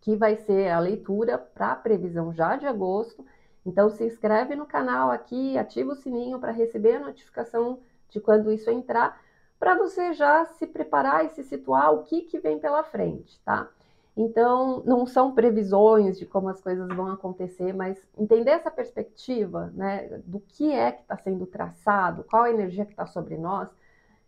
que 0.00 0.16
vai 0.16 0.36
ser 0.36 0.70
a 0.70 0.78
leitura 0.78 1.38
para 1.38 1.72
a 1.72 1.76
previsão 1.76 2.32
já 2.32 2.56
de 2.56 2.66
agosto. 2.66 3.24
Então 3.66 3.90
se 3.90 4.04
inscreve 4.04 4.54
no 4.54 4.66
canal 4.66 5.10
aqui, 5.10 5.58
ativa 5.58 5.92
o 5.92 5.96
sininho 5.96 6.38
para 6.38 6.52
receber 6.52 6.96
a 6.96 7.00
notificação 7.00 7.80
de 8.08 8.20
quando 8.20 8.52
isso 8.52 8.70
entrar, 8.70 9.20
para 9.58 9.74
você 9.74 10.12
já 10.12 10.44
se 10.44 10.66
preparar 10.66 11.24
e 11.24 11.30
se 11.30 11.42
situar 11.42 11.92
o 11.92 12.04
que, 12.04 12.22
que 12.22 12.38
vem 12.38 12.58
pela 12.58 12.84
frente, 12.84 13.40
tá? 13.40 13.68
Então, 14.16 14.82
não 14.86 15.06
são 15.06 15.32
previsões 15.32 16.18
de 16.18 16.24
como 16.24 16.48
as 16.48 16.60
coisas 16.60 16.86
vão 16.94 17.10
acontecer, 17.10 17.72
mas 17.72 17.98
entender 18.16 18.50
essa 18.50 18.70
perspectiva, 18.70 19.72
né, 19.74 20.20
do 20.24 20.38
que 20.38 20.70
é 20.70 20.92
que 20.92 21.02
está 21.02 21.16
sendo 21.16 21.46
traçado, 21.46 22.24
qual 22.24 22.44
a 22.44 22.50
energia 22.50 22.84
que 22.84 22.92
está 22.92 23.06
sobre 23.06 23.36
nós, 23.36 23.68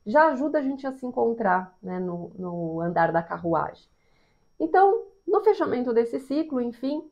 já 0.07 0.29
ajuda 0.29 0.59
a 0.59 0.63
gente 0.63 0.87
a 0.87 0.93
se 0.93 1.05
encontrar 1.05 1.77
né, 1.83 1.99
no, 1.99 2.31
no 2.39 2.81
andar 2.81 3.13
da 3.13 3.23
carruagem. 3.23 3.89
Então, 4.59 5.05
no 5.27 5.43
fechamento 5.43 5.93
desse 5.93 6.21
ciclo, 6.21 6.61
enfim, 6.61 7.11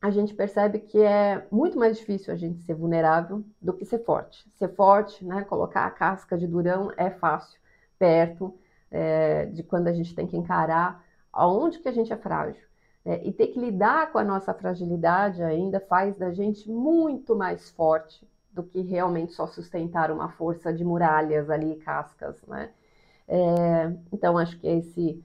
a 0.00 0.10
gente 0.10 0.32
percebe 0.34 0.78
que 0.78 0.98
é 0.98 1.46
muito 1.50 1.78
mais 1.78 1.98
difícil 1.98 2.32
a 2.32 2.36
gente 2.36 2.62
ser 2.62 2.74
vulnerável 2.74 3.44
do 3.60 3.74
que 3.74 3.84
ser 3.84 3.98
forte. 3.98 4.48
Ser 4.56 4.68
forte, 4.74 5.24
né, 5.24 5.44
colocar 5.44 5.84
a 5.84 5.90
casca 5.90 6.38
de 6.38 6.46
durão 6.46 6.90
é 6.96 7.10
fácil, 7.10 7.60
perto 7.98 8.54
é, 8.90 9.44
de 9.46 9.62
quando 9.62 9.88
a 9.88 9.92
gente 9.92 10.14
tem 10.14 10.26
que 10.26 10.36
encarar 10.36 11.04
aonde 11.30 11.78
que 11.78 11.88
a 11.88 11.92
gente 11.92 12.12
é 12.12 12.16
frágil. 12.16 12.66
Né, 13.04 13.20
e 13.22 13.32
ter 13.32 13.48
que 13.48 13.60
lidar 13.60 14.10
com 14.10 14.18
a 14.18 14.24
nossa 14.24 14.54
fragilidade 14.54 15.42
ainda 15.42 15.78
faz 15.78 16.16
da 16.16 16.32
gente 16.32 16.70
muito 16.70 17.36
mais 17.36 17.68
forte 17.70 18.26
do 18.52 18.62
que 18.62 18.80
realmente 18.80 19.32
só 19.32 19.46
sustentar 19.46 20.10
uma 20.10 20.30
força 20.30 20.72
de 20.72 20.84
muralhas 20.84 21.48
ali, 21.50 21.76
cascas, 21.76 22.36
né? 22.46 22.70
É, 23.28 23.92
então, 24.12 24.36
acho 24.36 24.58
que 24.58 24.66
esse 24.66 25.22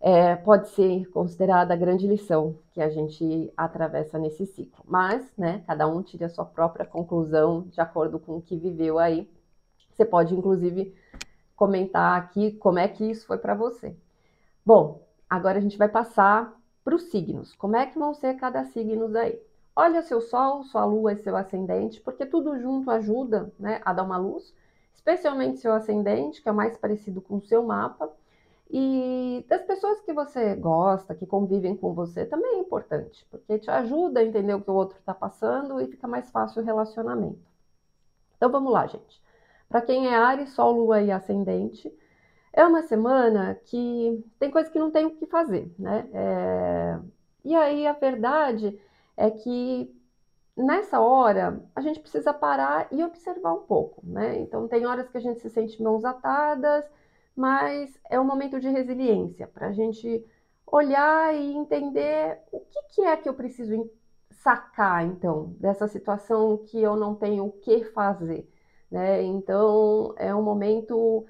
é, 0.00 0.36
pode 0.36 0.68
ser 0.70 1.08
considerada 1.10 1.72
a 1.72 1.76
grande 1.76 2.06
lição 2.06 2.58
que 2.72 2.80
a 2.82 2.90
gente 2.90 3.52
atravessa 3.56 4.18
nesse 4.18 4.44
ciclo. 4.46 4.84
Mas, 4.86 5.32
né, 5.38 5.62
cada 5.66 5.86
um 5.86 6.02
tira 6.02 6.26
a 6.26 6.28
sua 6.28 6.44
própria 6.44 6.84
conclusão 6.84 7.62
de 7.68 7.80
acordo 7.80 8.18
com 8.18 8.36
o 8.36 8.42
que 8.42 8.56
viveu 8.56 8.98
aí. 8.98 9.30
Você 9.92 10.04
pode, 10.04 10.34
inclusive, 10.34 10.94
comentar 11.56 12.18
aqui 12.18 12.52
como 12.52 12.78
é 12.78 12.88
que 12.88 13.04
isso 13.10 13.26
foi 13.26 13.38
para 13.38 13.54
você. 13.54 13.96
Bom, 14.66 15.00
agora 15.30 15.58
a 15.58 15.60
gente 15.60 15.78
vai 15.78 15.88
passar 15.88 16.52
para 16.84 16.94
os 16.94 17.04
signos. 17.04 17.54
Como 17.54 17.76
é 17.76 17.86
que 17.86 17.98
vão 17.98 18.12
ser 18.12 18.34
cada 18.34 18.64
signo 18.64 19.08
daí? 19.08 19.40
Olha 19.74 20.02
seu 20.02 20.20
Sol, 20.20 20.64
sua 20.64 20.84
Lua 20.84 21.14
e 21.14 21.22
seu 21.22 21.36
ascendente, 21.36 22.00
porque 22.00 22.26
tudo 22.26 22.58
junto 22.58 22.90
ajuda 22.90 23.52
né, 23.58 23.80
a 23.84 23.92
dar 23.92 24.02
uma 24.02 24.18
luz, 24.18 24.54
especialmente 24.92 25.60
seu 25.60 25.72
ascendente, 25.72 26.42
que 26.42 26.48
é 26.48 26.52
o 26.52 26.54
mais 26.54 26.76
parecido 26.76 27.20
com 27.20 27.36
o 27.36 27.42
seu 27.42 27.62
mapa. 27.62 28.12
E 28.70 29.44
das 29.48 29.62
pessoas 29.62 30.00
que 30.00 30.12
você 30.12 30.54
gosta, 30.54 31.14
que 31.14 31.26
convivem 31.26 31.76
com 31.76 31.92
você, 31.94 32.24
também 32.24 32.56
é 32.56 32.58
importante, 32.58 33.26
porque 33.30 33.58
te 33.58 33.70
ajuda 33.70 34.20
a 34.20 34.24
entender 34.24 34.54
o 34.54 34.62
que 34.62 34.70
o 34.70 34.74
outro 34.74 34.98
está 34.98 35.14
passando 35.14 35.80
e 35.80 35.86
fica 35.86 36.08
mais 36.08 36.30
fácil 36.30 36.62
o 36.62 36.64
relacionamento. 36.64 37.40
Então 38.36 38.50
vamos 38.50 38.72
lá, 38.72 38.86
gente. 38.86 39.22
Para 39.68 39.82
quem 39.82 40.06
é 40.06 40.14
Ares, 40.14 40.50
Sol, 40.50 40.72
Lua 40.72 41.00
e 41.00 41.10
Ascendente, 41.10 41.92
é 42.52 42.64
uma 42.66 42.82
semana 42.82 43.54
que 43.64 44.22
tem 44.38 44.50
coisa 44.50 44.70
que 44.70 44.78
não 44.78 44.90
tem 44.90 45.06
o 45.06 45.16
que 45.16 45.26
fazer, 45.26 45.72
né? 45.78 46.08
É... 46.12 46.98
E 47.44 47.54
aí 47.54 47.86
a 47.86 47.92
verdade 47.92 48.78
é 49.22 49.30
que 49.30 49.88
nessa 50.56 51.00
hora 51.00 51.64
a 51.76 51.80
gente 51.80 52.00
precisa 52.00 52.34
parar 52.34 52.88
e 52.90 53.04
observar 53.04 53.52
um 53.54 53.62
pouco, 53.62 54.04
né? 54.04 54.40
Então 54.40 54.66
tem 54.66 54.84
horas 54.84 55.08
que 55.08 55.16
a 55.16 55.20
gente 55.20 55.40
se 55.40 55.48
sente 55.48 55.80
mãos 55.80 56.04
atadas, 56.04 56.84
mas 57.36 57.96
é 58.10 58.18
um 58.18 58.24
momento 58.24 58.58
de 58.58 58.68
resiliência 58.68 59.46
para 59.46 59.68
a 59.68 59.72
gente 59.72 60.26
olhar 60.66 61.32
e 61.36 61.54
entender 61.54 62.40
o 62.50 62.60
que, 62.60 62.82
que 62.94 63.02
é 63.02 63.16
que 63.16 63.28
eu 63.28 63.34
preciso 63.34 63.88
sacar 64.30 65.06
então 65.06 65.54
dessa 65.60 65.86
situação 65.86 66.58
que 66.66 66.82
eu 66.82 66.96
não 66.96 67.14
tenho 67.14 67.46
o 67.46 67.52
que 67.52 67.84
fazer, 67.84 68.50
né? 68.90 69.22
Então 69.22 70.14
é 70.16 70.34
um 70.34 70.42
momento 70.42 71.24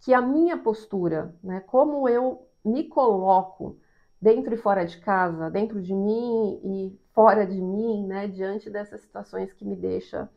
que 0.00 0.14
a 0.14 0.22
minha 0.22 0.56
postura, 0.56 1.34
né, 1.44 1.60
como 1.60 2.08
eu 2.08 2.48
me 2.64 2.84
coloco 2.84 3.78
dentro 4.20 4.54
e 4.54 4.56
fora 4.56 4.86
de 4.86 4.98
casa, 4.98 5.50
dentro 5.50 5.82
de 5.82 5.94
mim 5.94 6.60
e 6.64 7.01
fora 7.14 7.46
de 7.46 7.60
mim, 7.60 8.06
né, 8.06 8.26
diante 8.26 8.70
dessas 8.70 9.00
situações 9.00 9.52
que 9.52 9.64
me 9.64 9.76
deixa 9.76 10.28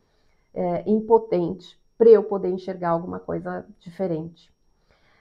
é, 0.54 0.88
impotente 0.88 1.78
para 1.98 2.08
eu 2.10 2.22
poder 2.22 2.50
enxergar 2.50 2.90
alguma 2.90 3.18
coisa 3.18 3.66
diferente. 3.78 4.54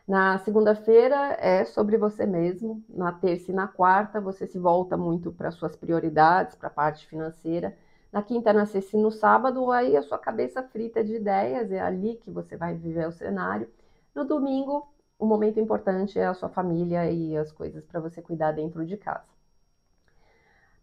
Na 0.08 0.38
segunda-feira 0.40 1.36
é 1.40 1.66
sobre 1.66 1.98
você 1.98 2.28
mesmo, 2.28 2.84
na 2.88 3.12
terça 3.12 3.52
e 3.52 3.56
na 3.56 3.68
quarta 3.68 4.22
você 4.22 4.46
se 4.46 4.60
volta 4.60 4.96
muito 4.96 5.32
para 5.32 5.50
suas 5.50 5.76
prioridades, 5.76 6.56
para 6.56 6.68
a 6.68 6.72
parte 6.72 7.08
financeira. 7.08 7.76
Na 8.12 8.22
quinta, 8.22 8.54
na 8.54 8.66
sexta 8.66 8.96
e 8.96 9.02
no 9.02 9.12
sábado, 9.12 9.72
aí 9.72 9.98
a 9.98 10.04
sua 10.04 10.20
cabeça 10.20 10.62
frita 10.62 11.04
de 11.04 11.16
ideias, 11.16 11.72
é 11.72 11.80
ali 11.82 12.16
que 12.18 12.30
você 12.30 12.56
vai 12.56 12.76
viver 12.76 13.08
o 13.08 13.12
cenário. 13.12 13.68
No 14.14 14.24
domingo, 14.24 14.88
o 15.18 15.26
momento 15.26 15.60
importante 15.60 16.20
é 16.20 16.28
a 16.28 16.34
sua 16.34 16.50
família 16.50 17.10
e 17.12 17.36
as 17.36 17.52
coisas 17.52 17.84
para 17.84 18.00
você 18.00 18.22
cuidar 18.22 18.52
dentro 18.52 18.86
de 18.86 18.96
casa. 18.98 19.26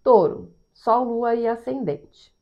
Touro, 0.03 0.53
Sol, 0.73 1.05
Lua 1.05 1.35
e 1.35 1.47
Ascendente. 1.47 2.33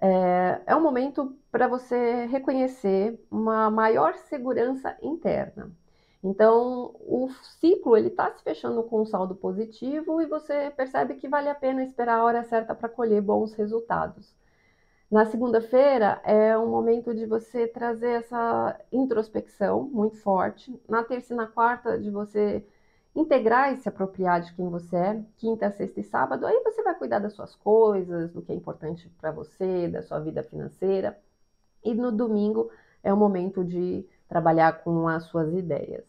É, 0.00 0.60
é 0.66 0.76
um 0.76 0.82
momento 0.82 1.36
para 1.50 1.66
você 1.66 2.26
reconhecer 2.26 3.18
uma 3.30 3.70
maior 3.70 4.14
segurança 4.14 4.96
interna. 5.02 5.70
Então, 6.22 6.96
o 7.00 7.28
ciclo 7.60 7.96
ele 7.96 8.08
está 8.08 8.30
se 8.32 8.42
fechando 8.42 8.82
com 8.82 9.02
um 9.02 9.06
saldo 9.06 9.34
positivo 9.34 10.20
e 10.20 10.26
você 10.26 10.70
percebe 10.70 11.14
que 11.14 11.28
vale 11.28 11.48
a 11.48 11.54
pena 11.54 11.84
esperar 11.84 12.18
a 12.18 12.24
hora 12.24 12.42
certa 12.42 12.74
para 12.74 12.88
colher 12.88 13.22
bons 13.22 13.52
resultados. 13.54 14.34
Na 15.10 15.24
segunda-feira 15.24 16.20
é 16.24 16.58
um 16.58 16.68
momento 16.68 17.14
de 17.14 17.26
você 17.26 17.68
trazer 17.68 18.10
essa 18.10 18.76
introspecção 18.90 19.84
muito 19.84 20.16
forte. 20.16 20.80
Na 20.88 21.04
terça 21.04 21.32
e 21.32 21.36
na 21.36 21.46
quarta, 21.46 21.96
de 21.96 22.10
você 22.10 22.66
integrar 23.16 23.72
e 23.72 23.78
se 23.78 23.88
apropriar 23.88 24.42
de 24.42 24.52
quem 24.54 24.68
você 24.68 24.94
é. 24.94 25.22
Quinta, 25.38 25.70
sexta 25.72 26.00
e 26.00 26.04
sábado, 26.04 26.46
aí 26.46 26.62
você 26.62 26.82
vai 26.82 26.94
cuidar 26.94 27.18
das 27.18 27.32
suas 27.32 27.56
coisas, 27.56 28.30
do 28.30 28.42
que 28.42 28.52
é 28.52 28.54
importante 28.54 29.10
para 29.18 29.32
você, 29.32 29.88
da 29.88 30.02
sua 30.02 30.20
vida 30.20 30.42
financeira. 30.42 31.18
E 31.82 31.94
no 31.94 32.12
domingo 32.12 32.70
é 33.02 33.12
o 33.12 33.16
momento 33.16 33.64
de 33.64 34.04
trabalhar 34.28 34.82
com 34.82 35.08
as 35.08 35.24
suas 35.24 35.52
ideias. 35.54 36.04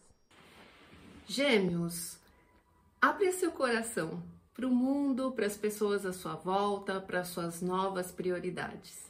Gêmeos, 1.26 2.18
abre 3.00 3.32
seu 3.32 3.52
coração 3.52 4.22
para 4.52 4.66
o 4.66 4.70
mundo, 4.70 5.32
para 5.32 5.46
as 5.46 5.56
pessoas 5.56 6.04
à 6.04 6.12
sua 6.12 6.34
volta, 6.34 7.00
para 7.00 7.24
suas 7.24 7.62
novas 7.62 8.10
prioridades. 8.10 9.08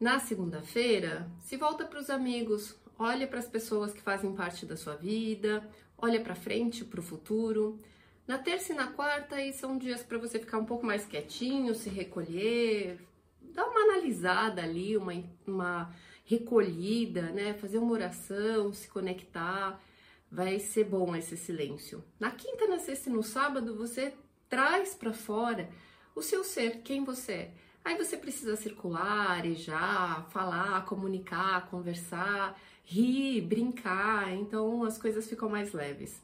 Na 0.00 0.20
segunda-feira, 0.20 1.28
se 1.40 1.56
volta 1.56 1.84
para 1.84 1.98
os 1.98 2.08
amigos, 2.08 2.76
olha 2.96 3.26
para 3.26 3.40
as 3.40 3.48
pessoas 3.48 3.92
que 3.92 4.00
fazem 4.00 4.32
parte 4.32 4.64
da 4.64 4.76
sua 4.76 4.94
vida, 4.94 5.68
olha 5.98 6.20
para 6.20 6.34
frente, 6.34 6.84
para 6.84 7.00
o 7.00 7.02
futuro. 7.02 7.78
Na 8.26 8.38
terça 8.38 8.72
e 8.72 8.76
na 8.76 8.86
quarta, 8.88 9.36
aí 9.36 9.52
são 9.52 9.76
dias 9.76 10.02
para 10.02 10.18
você 10.18 10.38
ficar 10.38 10.58
um 10.58 10.64
pouco 10.64 10.86
mais 10.86 11.04
quietinho, 11.04 11.74
se 11.74 11.88
recolher, 11.88 12.98
dar 13.40 13.66
uma 13.66 13.80
analisada 13.80 14.62
ali, 14.62 14.96
uma, 14.96 15.12
uma 15.46 15.94
recolhida, 16.24 17.22
né? 17.32 17.54
Fazer 17.54 17.78
uma 17.78 17.92
oração, 17.92 18.72
se 18.72 18.88
conectar. 18.88 19.82
Vai 20.30 20.58
ser 20.58 20.84
bom 20.84 21.16
esse 21.16 21.36
silêncio. 21.36 22.04
Na 22.20 22.30
quinta, 22.30 22.66
na 22.66 22.78
sexta 22.78 23.08
e 23.08 23.12
no 23.12 23.22
sábado, 23.22 23.74
você 23.74 24.12
traz 24.48 24.94
para 24.94 25.12
fora 25.12 25.70
o 26.14 26.22
seu 26.22 26.44
ser, 26.44 26.82
quem 26.82 27.02
você 27.02 27.32
é. 27.32 27.54
Aí 27.84 27.96
você 27.96 28.18
precisa 28.18 28.56
circular, 28.56 29.30
arejar, 29.30 30.28
falar, 30.30 30.84
comunicar, 30.84 31.70
conversar, 31.70 32.60
rir, 32.88 33.42
brincar, 33.42 34.32
então 34.32 34.84
as 34.84 34.96
coisas 34.96 35.28
ficam 35.28 35.48
mais 35.48 35.72
leves. 35.72 36.20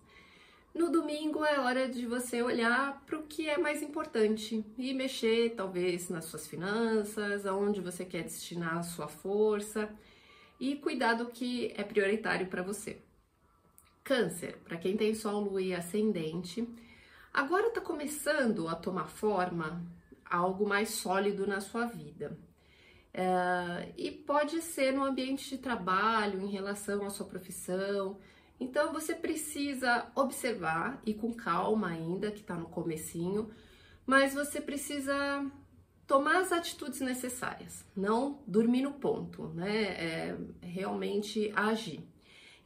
No 0.74 0.90
domingo 0.90 1.44
é 1.44 1.60
hora 1.60 1.88
de 1.88 2.06
você 2.06 2.42
olhar 2.42 3.02
para 3.06 3.18
o 3.18 3.22
que 3.22 3.48
é 3.48 3.58
mais 3.58 3.82
importante 3.82 4.64
e 4.76 4.92
mexer, 4.92 5.54
talvez, 5.56 6.08
nas 6.08 6.24
suas 6.24 6.46
finanças, 6.46 7.46
aonde 7.46 7.80
você 7.80 8.04
quer 8.04 8.22
destinar 8.22 8.78
a 8.78 8.82
sua 8.82 9.06
força 9.06 9.88
e 10.58 10.76
cuidar 10.76 11.14
do 11.14 11.26
que 11.26 11.72
é 11.76 11.84
prioritário 11.84 12.46
para 12.48 12.62
você. 12.62 13.00
Câncer, 14.02 14.58
para 14.64 14.76
quem 14.76 14.96
tem 14.96 15.14
Sol, 15.14 15.40
Lua 15.40 15.62
e 15.62 15.74
Ascendente, 15.74 16.66
Agora 17.34 17.66
está 17.66 17.80
começando 17.80 18.68
a 18.68 18.76
tomar 18.76 19.08
forma 19.08 19.84
algo 20.24 20.68
mais 20.68 20.90
sólido 20.90 21.48
na 21.48 21.60
sua 21.60 21.84
vida. 21.84 22.38
É, 23.14 23.92
e 23.96 24.10
pode 24.10 24.60
ser 24.60 24.92
no 24.92 25.04
ambiente 25.04 25.48
de 25.48 25.58
trabalho, 25.58 26.40
em 26.40 26.50
relação 26.50 27.06
à 27.06 27.10
sua 27.10 27.26
profissão. 27.26 28.18
Então 28.58 28.92
você 28.92 29.14
precisa 29.14 30.10
observar 30.16 31.00
e 31.06 31.14
com 31.14 31.32
calma 31.32 31.88
ainda, 31.88 32.32
que 32.32 32.40
está 32.40 32.56
no 32.56 32.66
comecinho, 32.66 33.50
mas 34.04 34.34
você 34.34 34.60
precisa 34.60 35.14
tomar 36.06 36.38
as 36.38 36.52
atitudes 36.52 37.00
necessárias, 37.00 37.84
não 37.96 38.42
dormir 38.46 38.82
no 38.82 38.92
ponto, 38.94 39.48
né? 39.54 39.82
É, 39.82 40.36
realmente 40.60 41.52
agir 41.54 42.06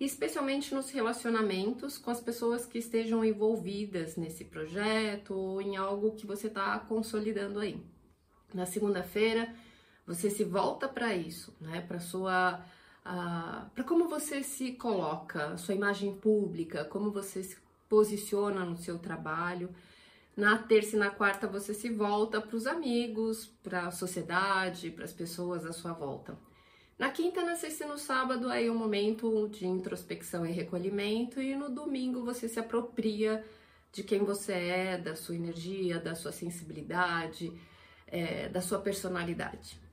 especialmente 0.00 0.75
nos 0.75 0.90
relacionamentos 0.90 1.99
com 1.99 2.11
as 2.11 2.21
pessoas 2.21 2.64
que 2.64 2.78
estejam 2.78 3.25
envolvidas 3.25 4.17
nesse 4.17 4.45
projeto 4.45 5.35
ou 5.35 5.61
em 5.61 5.76
algo 5.76 6.14
que 6.14 6.26
você 6.26 6.47
está 6.47 6.78
consolidando 6.78 7.59
aí. 7.59 7.83
Na 8.55 8.64
segunda-feira, 8.64 9.52
você 10.09 10.31
se 10.31 10.43
volta 10.43 10.88
para 10.88 11.15
isso, 11.15 11.55
né? 11.61 11.83
Para 11.83 12.00
sua 12.00 12.65
uh, 13.05 13.71
para 13.75 13.85
como 13.85 14.09
você 14.09 14.43
se 14.43 14.73
coloca, 14.73 15.57
sua 15.59 15.75
imagem 15.75 16.15
pública, 16.15 16.83
como 16.87 17.11
você 17.11 17.43
se 17.43 17.59
posiciona 17.91 18.65
no 18.65 18.77
seu 18.79 18.99
trabalho. 18.99 19.69
Na 20.35 20.57
terça 20.57 20.97
e 20.97 20.99
na 20.99 21.11
quarta 21.11 21.47
você 21.47 21.75
se 21.75 21.91
volta 21.91 22.41
para 22.41 22.57
os 22.57 22.67
amigos, 22.67 23.47
para 23.62 23.88
a 23.88 23.91
sociedade, 23.91 24.91
para 24.91 25.05
as 25.05 25.12
pessoas 25.12 25.67
à 25.67 25.73
sua 25.73 25.93
volta. 25.93 26.38
Na 26.99 27.11
quinta, 27.11 27.45
na 27.45 27.55
sexta 27.55 27.85
e 27.85 27.88
no 27.88 27.99
sábado, 27.99 28.49
aí 28.49 28.67
é 28.67 28.71
um 28.71 28.79
momento 28.79 29.49
de 29.49 29.67
introspecção 29.67 30.47
e 30.47 30.53
recolhimento, 30.53 31.41
e 31.41 31.55
no 31.55 31.69
domingo 31.69 32.25
você 32.25 32.49
se 32.49 32.59
apropria 32.59 33.45
de 33.93 34.03
quem 34.03 34.25
você 34.25 34.53
é, 34.53 34.99
da 34.99 35.15
sua 35.15 35.37
energia, 35.37 36.00
da 36.00 36.15
sua 36.15 36.33
sensibilidade, 36.33 37.53
é, 38.07 38.49
da 38.49 38.61
sua 38.61 38.79
personalidade. 38.81 39.88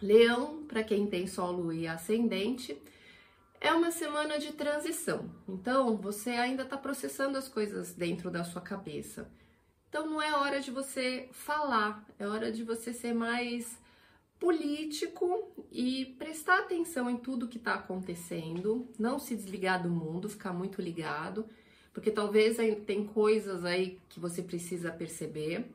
Leão, 0.00 0.64
para 0.66 0.84
quem 0.84 1.06
tem 1.06 1.26
solo 1.26 1.72
e 1.72 1.86
ascendente, 1.86 2.76
é 3.60 3.72
uma 3.72 3.90
semana 3.90 4.38
de 4.38 4.52
transição. 4.52 5.30
Então, 5.48 5.96
você 5.96 6.30
ainda 6.30 6.62
está 6.62 6.76
processando 6.76 7.38
as 7.38 7.48
coisas 7.48 7.94
dentro 7.94 8.30
da 8.30 8.44
sua 8.44 8.60
cabeça. 8.60 9.30
Então, 9.88 10.06
não 10.06 10.20
é 10.20 10.34
hora 10.34 10.60
de 10.60 10.70
você 10.70 11.28
falar, 11.32 12.04
é 12.18 12.26
hora 12.26 12.52
de 12.52 12.62
você 12.62 12.92
ser 12.92 13.14
mais 13.14 13.78
político 14.38 15.50
e 15.72 16.14
prestar 16.18 16.58
atenção 16.58 17.08
em 17.08 17.16
tudo 17.16 17.48
que 17.48 17.56
está 17.56 17.74
acontecendo, 17.74 18.86
não 18.98 19.18
se 19.18 19.34
desligar 19.34 19.82
do 19.82 19.88
mundo, 19.88 20.28
ficar 20.28 20.52
muito 20.52 20.82
ligado, 20.82 21.46
porque 21.94 22.10
talvez 22.10 22.58
tem 22.84 23.06
coisas 23.06 23.64
aí 23.64 23.98
que 24.10 24.20
você 24.20 24.42
precisa 24.42 24.90
perceber. 24.90 25.70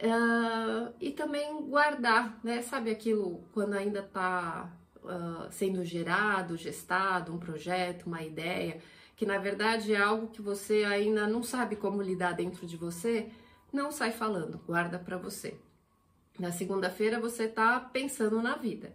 Uh, 0.00 0.94
e 1.00 1.10
também 1.10 1.60
guardar, 1.62 2.38
né? 2.44 2.62
Sabe 2.62 2.90
aquilo 2.90 3.42
quando 3.52 3.74
ainda 3.74 3.98
está 3.98 4.72
uh, 5.02 5.08
ah, 5.08 5.48
sendo 5.50 5.84
gerado, 5.84 6.56
gestado, 6.56 7.34
um 7.34 7.38
projeto, 7.38 8.06
uma 8.06 8.22
ideia, 8.22 8.80
que 9.16 9.26
na 9.26 9.38
verdade 9.38 9.92
é 9.92 10.00
algo 10.00 10.28
que 10.28 10.40
você 10.40 10.84
ainda 10.84 11.26
não 11.26 11.42
sabe 11.42 11.74
como 11.74 12.00
lidar 12.00 12.32
dentro 12.32 12.64
de 12.64 12.76
você, 12.76 13.28
não 13.72 13.90
sai 13.90 14.12
falando, 14.12 14.60
guarda 14.64 15.00
para 15.00 15.16
você. 15.16 15.58
Na 16.38 16.52
segunda-feira 16.52 17.18
você 17.18 17.44
está 17.44 17.80
pensando 17.80 18.40
na 18.40 18.54
vida, 18.54 18.94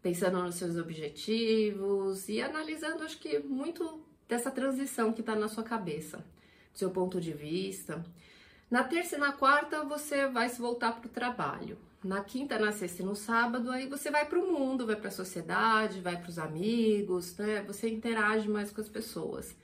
pensando 0.00 0.42
nos 0.42 0.54
seus 0.54 0.78
objetivos 0.78 2.26
e 2.26 2.40
analisando, 2.40 3.04
acho 3.04 3.18
que 3.18 3.38
muito 3.40 4.02
dessa 4.26 4.50
transição 4.50 5.12
que 5.12 5.20
está 5.20 5.36
na 5.36 5.48
sua 5.48 5.62
cabeça, 5.62 6.24
do 6.72 6.78
seu 6.78 6.90
ponto 6.90 7.20
de 7.20 7.32
vista. 7.34 8.02
Na 8.70 8.84
terça 8.84 9.16
e 9.16 9.18
na 9.18 9.32
quarta 9.32 9.82
você 9.82 10.26
vai 10.28 10.48
se 10.50 10.60
voltar 10.60 10.92
para 10.92 11.06
o 11.06 11.10
trabalho. 11.10 11.78
Na 12.04 12.22
quinta, 12.22 12.58
na 12.58 12.70
sexta 12.70 13.02
e 13.02 13.04
no 13.04 13.16
sábado, 13.16 13.70
aí 13.70 13.88
você 13.88 14.10
vai 14.10 14.26
para 14.26 14.38
o 14.38 14.52
mundo, 14.52 14.86
vai 14.86 14.94
para 14.94 15.08
a 15.08 15.10
sociedade, 15.10 16.02
vai 16.02 16.18
para 16.18 16.28
os 16.28 16.38
amigos, 16.38 17.34
né? 17.38 17.62
Você 17.62 17.88
interage 17.88 18.46
mais 18.46 18.70
com 18.70 18.80
as 18.80 18.88
pessoas. 18.88 19.56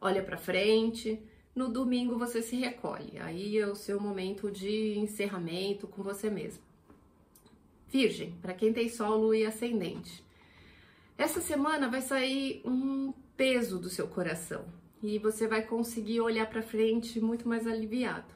Olha 0.00 0.22
para 0.22 0.38
frente. 0.38 1.20
No 1.54 1.68
domingo 1.68 2.18
você 2.18 2.40
se 2.40 2.56
recolhe. 2.56 3.18
Aí 3.18 3.58
é 3.58 3.66
o 3.66 3.74
seu 3.74 4.00
momento 4.00 4.50
de 4.50 4.98
encerramento 4.98 5.86
com 5.86 6.02
você 6.02 6.30
mesmo. 6.30 6.62
Virgem, 7.88 8.32
para 8.40 8.54
quem 8.54 8.72
tem 8.72 8.88
Sol, 8.88 9.34
e 9.34 9.44
Ascendente. 9.44 10.24
Essa 11.16 11.40
semana 11.40 11.88
vai 11.88 12.00
sair 12.00 12.62
um 12.64 13.12
peso 13.36 13.78
do 13.78 13.90
seu 13.90 14.08
coração 14.08 14.64
e 15.02 15.18
você 15.18 15.46
vai 15.46 15.62
conseguir 15.62 16.20
olhar 16.20 16.46
para 16.46 16.62
frente 16.62 17.20
muito 17.20 17.46
mais 17.48 17.66
aliviado. 17.66 18.35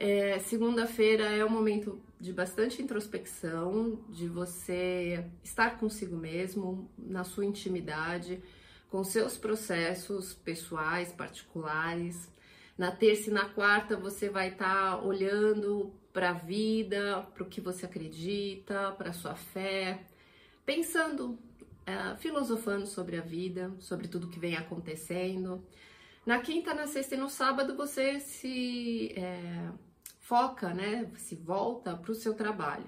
É, 0.00 0.38
Segunda-feira 0.38 1.24
é 1.24 1.44
um 1.44 1.50
momento 1.50 2.00
de 2.20 2.32
bastante 2.32 2.80
introspecção, 2.80 3.98
de 4.08 4.28
você 4.28 5.24
estar 5.42 5.76
consigo 5.76 6.16
mesmo, 6.16 6.88
na 6.96 7.24
sua 7.24 7.44
intimidade, 7.44 8.40
com 8.88 9.02
seus 9.02 9.36
processos 9.36 10.34
pessoais, 10.34 11.10
particulares. 11.10 12.32
Na 12.78 12.92
terça 12.92 13.28
e 13.28 13.32
na 13.32 13.48
quarta 13.48 13.96
você 13.96 14.30
vai 14.30 14.50
estar 14.50 14.98
tá 14.98 15.02
olhando 15.02 15.92
para 16.12 16.30
a 16.30 16.34
vida, 16.34 17.26
para 17.34 17.42
o 17.42 17.46
que 17.46 17.60
você 17.60 17.84
acredita, 17.84 18.92
para 18.92 19.12
sua 19.12 19.34
fé, 19.34 20.04
pensando, 20.64 21.36
é, 21.84 22.16
filosofando 22.18 22.86
sobre 22.86 23.16
a 23.16 23.20
vida, 23.20 23.74
sobre 23.80 24.06
tudo 24.06 24.28
que 24.28 24.38
vem 24.38 24.56
acontecendo. 24.56 25.60
Na 26.24 26.38
quinta, 26.38 26.72
na 26.72 26.86
sexta 26.86 27.16
e 27.16 27.18
no 27.18 27.28
sábado 27.28 27.74
você 27.74 28.20
se 28.20 29.12
é, 29.16 29.70
foca, 30.28 30.74
né? 30.74 31.10
Se 31.16 31.34
volta 31.34 31.96
para 31.96 32.12
o 32.12 32.14
seu 32.14 32.34
trabalho. 32.34 32.84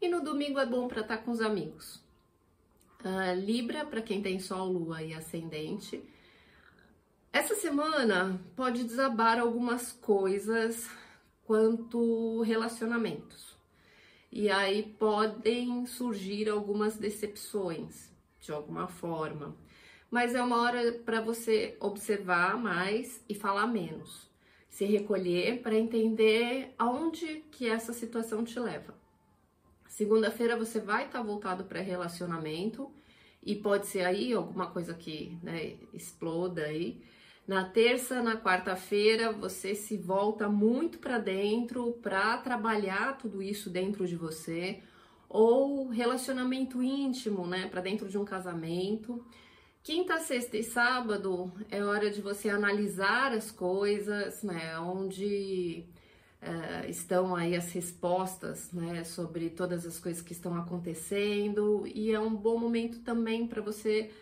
E 0.00 0.08
no 0.08 0.24
domingo 0.24 0.58
é 0.58 0.64
bom 0.64 0.88
para 0.88 1.02
estar 1.02 1.18
tá 1.18 1.22
com 1.22 1.30
os 1.30 1.42
amigos. 1.42 2.02
Uh, 3.04 3.38
Libra, 3.38 3.84
para 3.84 4.00
quem 4.00 4.22
tem 4.22 4.40
Sol, 4.40 4.72
Lua 4.72 5.02
e 5.02 5.12
Ascendente. 5.12 6.02
Essa 7.30 7.54
semana 7.54 8.40
pode 8.56 8.82
desabar 8.82 9.38
algumas 9.38 9.92
coisas 9.92 10.88
quanto 11.44 12.40
relacionamentos. 12.40 13.54
E 14.32 14.48
aí 14.48 14.82
podem 14.98 15.84
surgir 15.84 16.48
algumas 16.48 16.96
decepções 16.96 18.10
de 18.40 18.52
alguma 18.52 18.88
forma. 18.88 19.54
Mas 20.10 20.34
é 20.34 20.42
uma 20.42 20.62
hora 20.62 20.92
para 21.04 21.20
você 21.20 21.76
observar 21.78 22.56
mais 22.56 23.22
e 23.28 23.34
falar 23.34 23.66
menos. 23.66 24.29
Se 24.70 24.86
recolher 24.86 25.60
para 25.60 25.74
entender 25.74 26.74
aonde 26.78 27.44
que 27.50 27.68
essa 27.68 27.92
situação 27.92 28.42
te 28.44 28.58
leva. 28.58 28.94
Segunda-feira 29.86 30.56
você 30.56 30.80
vai 30.80 31.04
estar 31.04 31.18
tá 31.18 31.24
voltado 31.24 31.64
para 31.64 31.80
relacionamento 31.80 32.90
e 33.42 33.54
pode 33.54 33.86
ser 33.86 34.06
aí 34.06 34.32
alguma 34.32 34.70
coisa 34.70 34.94
que 34.94 35.36
né, 35.42 35.74
exploda 35.92 36.62
aí 36.62 37.02
na 37.50 37.64
terça, 37.64 38.22
na 38.22 38.36
quarta-feira, 38.36 39.32
você 39.32 39.74
se 39.74 39.96
volta 39.96 40.48
muito 40.48 41.00
para 41.00 41.18
dentro 41.18 41.94
para 41.94 42.38
trabalhar 42.38 43.18
tudo 43.18 43.42
isso 43.42 43.68
dentro 43.68 44.06
de 44.06 44.14
você, 44.14 44.80
ou 45.28 45.88
relacionamento 45.88 46.80
íntimo, 46.80 47.48
né, 47.48 47.66
para 47.66 47.80
dentro 47.80 48.08
de 48.08 48.16
um 48.16 48.24
casamento. 48.24 49.24
Quinta, 49.90 50.20
sexta 50.20 50.56
e 50.56 50.62
sábado 50.62 51.52
é 51.68 51.82
hora 51.82 52.12
de 52.12 52.22
você 52.22 52.48
analisar 52.48 53.32
as 53.32 53.50
coisas, 53.50 54.40
né, 54.40 54.78
onde 54.78 55.84
uh, 56.40 56.88
estão 56.88 57.34
aí 57.34 57.56
as 57.56 57.72
respostas, 57.72 58.70
né, 58.70 59.02
sobre 59.02 59.50
todas 59.50 59.84
as 59.84 59.98
coisas 59.98 60.22
que 60.22 60.30
estão 60.30 60.56
acontecendo, 60.56 61.84
e 61.92 62.12
é 62.12 62.20
um 62.20 62.32
bom 62.32 62.56
momento 62.56 63.00
também 63.00 63.48
para 63.48 63.60
você 63.60 64.12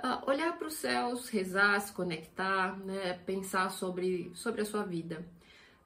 uh, 0.00 0.30
olhar 0.30 0.56
para 0.56 0.68
os 0.68 0.74
céus, 0.74 1.28
rezar, 1.28 1.80
se 1.80 1.92
conectar, 1.92 2.78
né, 2.78 3.14
pensar 3.26 3.68
sobre, 3.72 4.30
sobre 4.36 4.60
a 4.60 4.64
sua 4.64 4.84
vida. 4.84 5.26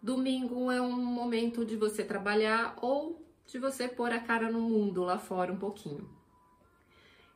Domingo 0.03 0.71
é 0.71 0.83
um 0.83 1.03
momento 1.03 1.65
de 1.65 1.77
você 1.77 2.05
trabalhar 2.05 2.77
ou 2.83 3.27
de 3.47 3.59
você 3.59 3.89
pôr 3.89 4.13
a 4.13 4.21
cara 4.21 4.53
no 4.53 4.61
mundo 4.61 5.03
lá 5.03 5.17
fora 5.19 5.51
um 5.51 5.57
pouquinho. 5.57 6.07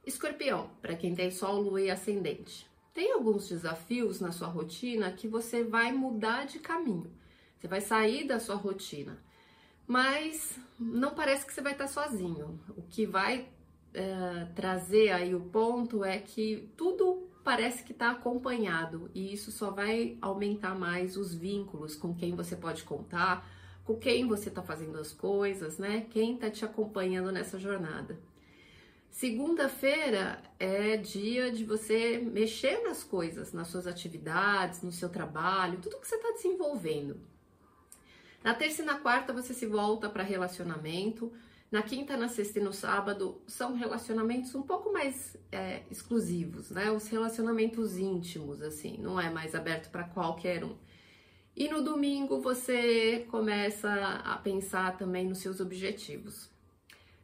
Escorpião, 0.09 0.71
para 0.81 0.97
quem 0.97 1.14
tem 1.14 1.31
Sol, 1.31 1.61
Lua 1.61 1.83
e 1.83 1.90
Ascendente. 1.90 2.66
Tem 2.94 3.12
alguns 3.12 3.47
desafios 3.49 4.21
na 4.21 4.33
sua 4.33 4.49
rotina 4.49 5.12
que 5.12 5.29
você 5.29 5.62
vai 5.62 5.92
mudar 5.92 6.47
de 6.47 6.59
caminho. 6.59 7.12
Você 7.59 7.68
vai 7.68 7.83
sair 7.83 8.27
da 8.27 8.40
sua 8.40 8.55
rotina. 8.55 9.18
Mas 9.87 10.59
não 10.79 11.14
parece 11.14 11.44
que 11.44 11.53
você 11.53 11.61
vai 11.61 11.73
estar 11.73 11.88
sozinho. 11.88 12.59
O 12.75 12.83
que 12.83 13.05
vai 13.05 13.49
é, 13.92 14.47
trazer 14.55 15.11
aí 15.11 15.35
o 15.35 15.40
ponto 15.40 16.03
é 16.03 16.18
que 16.18 16.71
tudo 16.75 17.29
parece 17.44 17.83
que 17.83 17.92
está 17.92 18.11
acompanhado 18.11 19.11
e 19.14 19.33
isso 19.33 19.51
só 19.51 19.71
vai 19.71 20.18
aumentar 20.21 20.75
mais 20.75 21.16
os 21.16 21.35
vínculos 21.35 21.94
com 21.94 22.14
quem 22.14 22.35
você 22.35 22.57
pode 22.57 22.83
contar, 22.83 23.49
com 23.85 23.97
quem 23.97 24.27
você 24.27 24.49
está 24.49 24.62
fazendo 24.62 24.99
as 24.99 25.12
coisas, 25.12 25.79
né? 25.79 26.07
Quem 26.11 26.35
está 26.35 26.51
te 26.51 26.64
acompanhando 26.64 27.31
nessa 27.31 27.59
jornada. 27.59 28.18
Segunda-feira 29.11 30.42
é 30.59 30.97
dia 30.97 31.51
de 31.51 31.64
você 31.64 32.18
mexer 32.18 32.83
nas 32.85 33.03
coisas, 33.03 33.53
nas 33.53 33.68
suas 33.68 33.87
atividades, 33.87 34.83
no 34.83 34.92
seu 34.92 35.09
trabalho, 35.09 35.81
tudo 35.81 35.99
que 35.99 36.07
você 36.07 36.16
está 36.16 36.31
desenvolvendo. 36.31 37.21
Na 38.44 38.55
terça 38.55 38.83
e 38.83 38.85
na 38.85 38.99
quarta 38.99 39.33
você 39.33 39.53
se 39.53 39.66
volta 39.66 40.09
para 40.09 40.23
relacionamento, 40.23 41.33
na 41.71 41.83
quinta, 41.83 42.16
na 42.16 42.29
sexta 42.29 42.59
e 42.59 42.62
no 42.62 42.73
sábado 42.73 43.42
são 43.47 43.75
relacionamentos 43.75 44.55
um 44.55 44.62
pouco 44.62 44.90
mais 44.90 45.37
é, 45.53 45.83
exclusivos, 45.90 46.71
né? 46.71 46.90
Os 46.90 47.09
relacionamentos 47.09 47.99
íntimos, 47.99 48.62
assim, 48.62 48.97
não 48.99 49.21
é 49.21 49.29
mais 49.29 49.55
aberto 49.55 49.90
para 49.90 50.05
qualquer 50.05 50.64
um. 50.64 50.77
E 51.55 51.68
no 51.68 51.83
domingo 51.83 52.40
você 52.40 53.27
começa 53.31 53.92
a 54.25 54.37
pensar 54.37 54.97
também 54.97 55.27
nos 55.27 55.38
seus 55.38 55.61
objetivos. 55.61 56.49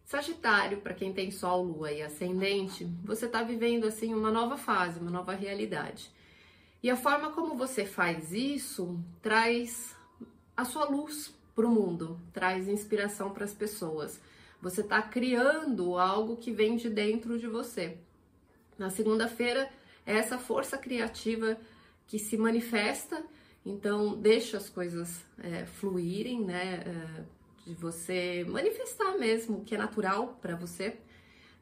Sagitário, 0.04 0.80
para 0.80 0.94
quem 0.94 1.12
tem 1.12 1.30
Sol, 1.30 1.64
Lua 1.64 1.90
e 1.90 2.02
Ascendente, 2.02 2.84
você 3.02 3.24
está 3.26 3.42
vivendo 3.42 3.86
assim 3.86 4.12
uma 4.12 4.30
nova 4.30 4.56
fase, 4.56 5.00
uma 5.00 5.10
nova 5.10 5.32
realidade. 5.32 6.10
E 6.82 6.90
a 6.90 6.96
forma 6.96 7.32
como 7.32 7.54
você 7.54 7.86
faz 7.86 8.32
isso 8.32 9.00
traz 9.22 9.96
a 10.54 10.64
sua 10.64 10.84
luz 10.84 11.34
para 11.54 11.66
o 11.66 11.70
mundo, 11.70 12.20
traz 12.32 12.68
inspiração 12.68 13.30
para 13.30 13.44
as 13.44 13.54
pessoas. 13.54 14.20
Você 14.60 14.82
está 14.82 15.00
criando 15.00 15.98
algo 15.98 16.36
que 16.36 16.52
vem 16.52 16.76
de 16.76 16.90
dentro 16.90 17.38
de 17.38 17.46
você. 17.46 17.96
Na 18.76 18.90
segunda-feira, 18.90 19.70
é 20.04 20.16
essa 20.16 20.38
força 20.38 20.76
criativa 20.76 21.56
que 22.06 22.18
se 22.18 22.36
manifesta, 22.36 23.24
então 23.64 24.14
deixa 24.20 24.58
as 24.58 24.68
coisas 24.68 25.24
é, 25.38 25.64
fluírem, 25.64 26.44
né? 26.44 26.82
É, 26.86 27.24
de 27.66 27.74
você 27.74 28.44
manifestar 28.48 29.16
mesmo 29.18 29.58
o 29.58 29.64
que 29.64 29.74
é 29.74 29.78
natural 29.78 30.38
para 30.40 30.56
você. 30.56 30.96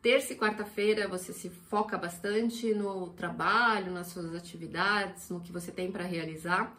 Terça 0.01 0.33
e 0.33 0.37
quarta-feira 0.37 1.07
você 1.07 1.33
se 1.33 1.49
foca 1.49 1.97
bastante 1.97 2.75
no 2.75 3.11
trabalho, 3.11 3.93
nas 3.93 4.09
suas 4.09 4.35
atividades, 4.35 5.31
no 5.31 5.41
que 5.41 5.53
você 5.53 5.71
tem 5.71 5.93
para 5.93 6.05
realizar. 6.05 6.77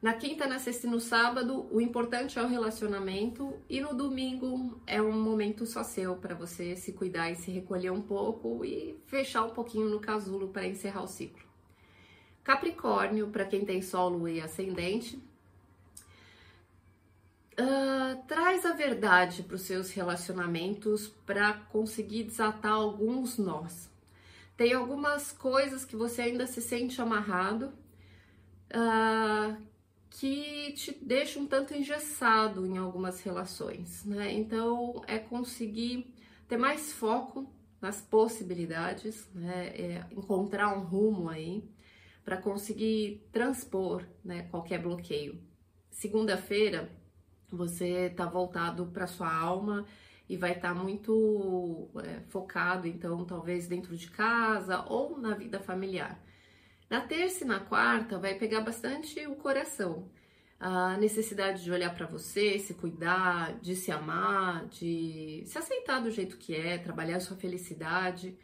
Na 0.00 0.12
quinta, 0.12 0.46
na 0.46 0.58
sexta 0.58 0.86
e 0.86 0.90
no 0.90 1.00
sábado, 1.00 1.66
o 1.70 1.80
importante 1.80 2.38
é 2.38 2.42
o 2.42 2.46
relacionamento 2.46 3.54
e 3.70 3.80
no 3.80 3.94
domingo 3.94 4.78
é 4.86 5.00
um 5.00 5.12
momento 5.12 5.64
só 5.64 5.82
seu 5.82 6.16
para 6.16 6.34
você 6.34 6.76
se 6.76 6.92
cuidar 6.92 7.30
e 7.30 7.36
se 7.36 7.50
recolher 7.50 7.90
um 7.90 8.02
pouco 8.02 8.64
e 8.64 8.98
fechar 9.06 9.44
um 9.44 9.50
pouquinho 9.50 9.88
no 9.88 10.00
casulo 10.00 10.48
para 10.48 10.66
encerrar 10.66 11.02
o 11.02 11.08
ciclo. 11.08 11.42
Capricórnio, 12.42 13.28
para 13.28 13.46
quem 13.46 13.64
tem 13.64 13.80
Sol, 13.80 14.10
Lua 14.10 14.30
e 14.30 14.42
Ascendente, 14.42 15.18
uh, 17.60 18.22
traz 18.26 18.64
a 18.64 18.72
verdade 18.72 19.42
para 19.42 19.56
os 19.56 19.62
seus 19.62 19.90
relacionamentos 19.90 21.08
para 21.26 21.54
conseguir 21.54 22.24
desatar 22.24 22.72
alguns 22.72 23.38
nós. 23.38 23.90
Tem 24.56 24.72
algumas 24.72 25.32
coisas 25.32 25.84
que 25.84 25.96
você 25.96 26.22
ainda 26.22 26.46
se 26.46 26.60
sente 26.60 27.00
amarrado, 27.00 27.72
uh, 28.70 29.56
que 30.10 30.72
te 30.72 30.96
deixa 31.02 31.40
um 31.40 31.46
tanto 31.46 31.74
engessado 31.74 32.64
em 32.64 32.78
algumas 32.78 33.20
relações, 33.20 34.04
né? 34.04 34.32
Então 34.32 35.02
é 35.08 35.18
conseguir 35.18 36.14
ter 36.46 36.56
mais 36.56 36.92
foco 36.92 37.52
nas 37.80 38.00
possibilidades, 38.00 39.28
né? 39.34 39.68
É 39.74 40.06
encontrar 40.12 40.76
um 40.78 40.84
rumo 40.84 41.28
aí 41.28 41.68
para 42.24 42.36
conseguir 42.36 43.28
transpor 43.32 44.04
né, 44.24 44.44
qualquer 44.50 44.80
bloqueio. 44.80 45.38
Segunda-feira, 45.90 46.90
você 47.56 48.06
está 48.06 48.26
voltado 48.26 48.86
para 48.86 49.06
sua 49.06 49.32
alma 49.32 49.84
e 50.28 50.36
vai 50.36 50.52
estar 50.52 50.74
tá 50.74 50.74
muito 50.74 51.88
é, 52.02 52.20
focado, 52.28 52.86
então, 52.86 53.24
talvez 53.24 53.66
dentro 53.66 53.96
de 53.96 54.10
casa 54.10 54.84
ou 54.88 55.18
na 55.18 55.34
vida 55.34 55.60
familiar. 55.60 56.18
Na 56.88 57.00
terça 57.00 57.44
e 57.44 57.46
na 57.46 57.60
quarta, 57.60 58.18
vai 58.18 58.34
pegar 58.34 58.60
bastante 58.60 59.26
o 59.26 59.36
coração. 59.36 60.08
A 60.58 60.96
necessidade 60.96 61.62
de 61.62 61.70
olhar 61.70 61.94
para 61.94 62.06
você, 62.06 62.58
se 62.58 62.74
cuidar, 62.74 63.58
de 63.60 63.74
se 63.74 63.90
amar, 63.90 64.66
de 64.66 65.42
se 65.46 65.58
aceitar 65.58 66.00
do 66.00 66.10
jeito 66.10 66.36
que 66.38 66.54
é, 66.54 66.78
trabalhar 66.78 67.20
sua 67.20 67.36
felicidade. 67.36 68.38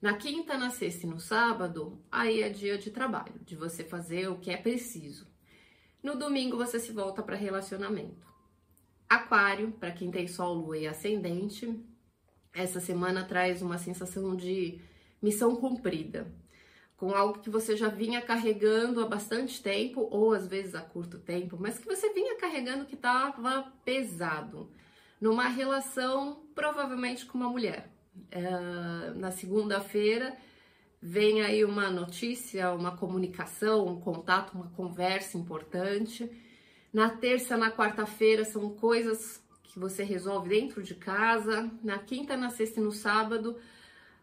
Na 0.00 0.14
quinta, 0.14 0.56
na 0.56 0.70
sexta 0.70 1.06
e 1.06 1.10
no 1.10 1.18
sábado, 1.18 2.00
aí 2.10 2.42
é 2.42 2.48
dia 2.48 2.78
de 2.78 2.90
trabalho, 2.90 3.34
de 3.44 3.56
você 3.56 3.82
fazer 3.82 4.28
o 4.28 4.38
que 4.38 4.50
é 4.50 4.56
preciso. 4.56 5.26
No 6.02 6.16
domingo, 6.16 6.56
você 6.56 6.78
se 6.78 6.92
volta 6.92 7.22
para 7.22 7.34
relacionamento. 7.34 8.26
Aquário, 9.08 9.72
para 9.72 9.92
quem 9.92 10.10
tem 10.10 10.26
Sol, 10.26 10.54
Lua 10.54 10.78
e 10.78 10.86
Ascendente, 10.86 11.78
essa 12.52 12.80
semana 12.80 13.24
traz 13.24 13.62
uma 13.62 13.78
sensação 13.78 14.34
de 14.34 14.80
missão 15.22 15.54
cumprida, 15.56 16.26
com 16.96 17.14
algo 17.14 17.40
que 17.40 17.50
você 17.50 17.76
já 17.76 17.88
vinha 17.88 18.20
carregando 18.20 19.00
há 19.00 19.06
bastante 19.06 19.62
tempo, 19.62 20.08
ou 20.10 20.32
às 20.32 20.46
vezes 20.46 20.74
há 20.74 20.80
curto 20.80 21.18
tempo, 21.18 21.56
mas 21.60 21.78
que 21.78 21.86
você 21.86 22.12
vinha 22.12 22.36
carregando 22.36 22.86
que 22.86 22.94
estava 22.94 23.72
pesado, 23.84 24.70
numa 25.20 25.48
relação 25.48 26.42
provavelmente 26.54 27.26
com 27.26 27.38
uma 27.38 27.50
mulher. 27.50 27.90
É, 28.30 29.10
na 29.14 29.30
segunda-feira 29.30 30.36
vem 31.00 31.42
aí 31.42 31.64
uma 31.64 31.90
notícia, 31.90 32.72
uma 32.72 32.96
comunicação, 32.96 33.86
um 33.86 34.00
contato, 34.00 34.54
uma 34.54 34.70
conversa 34.70 35.36
importante 35.36 36.30
na 36.96 37.10
terça, 37.10 37.58
na 37.58 37.70
quarta-feira 37.70 38.42
são 38.42 38.70
coisas 38.70 39.38
que 39.64 39.78
você 39.78 40.02
resolve 40.02 40.48
dentro 40.48 40.82
de 40.82 40.94
casa. 40.94 41.70
Na 41.84 41.98
quinta, 41.98 42.38
na 42.38 42.48
sexta 42.48 42.80
e 42.80 42.82
no 42.82 42.90
sábado, 42.90 43.58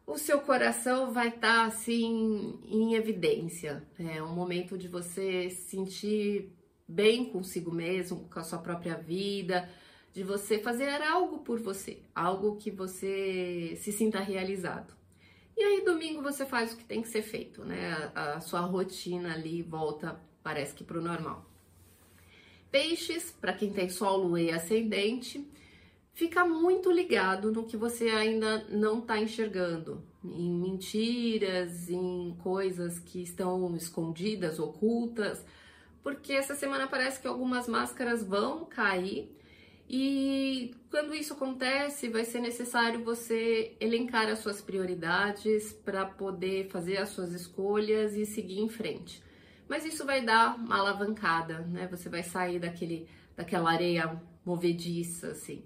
o 0.07 0.17
seu 0.17 0.41
coração 0.41 1.13
vai 1.13 1.27
estar 1.27 1.39
tá, 1.39 1.65
assim 1.65 2.59
em 2.65 2.95
evidência. 2.95 3.83
É 3.99 4.23
um 4.23 4.33
momento 4.33 4.75
de 4.75 4.87
você 4.87 5.51
se 5.51 5.69
sentir 5.69 6.51
bem 6.87 7.25
consigo 7.25 7.71
mesmo, 7.71 8.27
com 8.27 8.39
a 8.39 8.43
sua 8.43 8.57
própria 8.57 8.95
vida, 8.95 9.69
de 10.11 10.23
você 10.23 10.57
fazer 10.57 10.89
algo 11.03 11.43
por 11.43 11.59
você, 11.59 12.01
algo 12.15 12.55
que 12.55 12.71
você 12.71 13.77
se 13.77 13.91
sinta 13.91 14.19
realizado. 14.19 14.95
E 15.55 15.61
aí 15.61 15.85
domingo 15.85 16.23
você 16.23 16.43
faz 16.43 16.73
o 16.73 16.77
que 16.77 16.85
tem 16.85 17.03
que 17.03 17.07
ser 17.07 17.21
feito, 17.21 17.63
né? 17.63 18.11
A, 18.15 18.37
a 18.37 18.41
sua 18.41 18.61
rotina 18.61 19.31
ali 19.31 19.61
volta, 19.61 20.19
parece 20.41 20.73
que 20.73 20.83
para 20.83 20.97
o 20.97 21.03
normal. 21.03 21.52
Peixes, 22.73 23.31
para 23.39 23.53
quem 23.53 23.71
tem 23.71 23.87
Sol, 23.87 24.23
Lua 24.23 24.41
e 24.41 24.49
Ascendente, 24.49 25.47
fica 26.11 26.43
muito 26.43 26.91
ligado 26.91 27.51
no 27.51 27.65
que 27.65 27.77
você 27.77 28.09
ainda 28.09 28.65
não 28.67 28.97
está 28.97 29.19
enxergando, 29.19 30.03
em 30.23 30.49
mentiras, 30.49 31.87
em 31.87 32.35
coisas 32.41 32.97
que 32.97 33.21
estão 33.21 33.75
escondidas, 33.75 34.57
ocultas, 34.57 35.45
porque 36.01 36.33
essa 36.33 36.55
semana 36.55 36.87
parece 36.87 37.21
que 37.21 37.27
algumas 37.27 37.67
máscaras 37.67 38.23
vão 38.23 38.65
cair 38.65 39.29
e 39.87 40.73
quando 40.89 41.13
isso 41.13 41.33
acontece, 41.33 42.09
vai 42.09 42.25
ser 42.25 42.39
necessário 42.39 43.03
você 43.03 43.77
elencar 43.79 44.27
as 44.27 44.39
suas 44.39 44.61
prioridades 44.61 45.73
para 45.73 46.07
poder 46.07 46.69
fazer 46.69 46.97
as 46.97 47.09
suas 47.09 47.33
escolhas 47.33 48.15
e 48.15 48.25
seguir 48.25 48.61
em 48.61 48.67
frente 48.67 49.21
mas 49.67 49.85
isso 49.85 50.05
vai 50.05 50.23
dar 50.23 50.55
uma 50.55 50.77
alavancada, 50.77 51.59
né? 51.59 51.87
Você 51.91 52.09
vai 52.09 52.23
sair 52.23 52.59
daquele, 52.59 53.07
daquela 53.35 53.71
areia 53.71 54.21
movediça, 54.45 55.29
assim. 55.29 55.63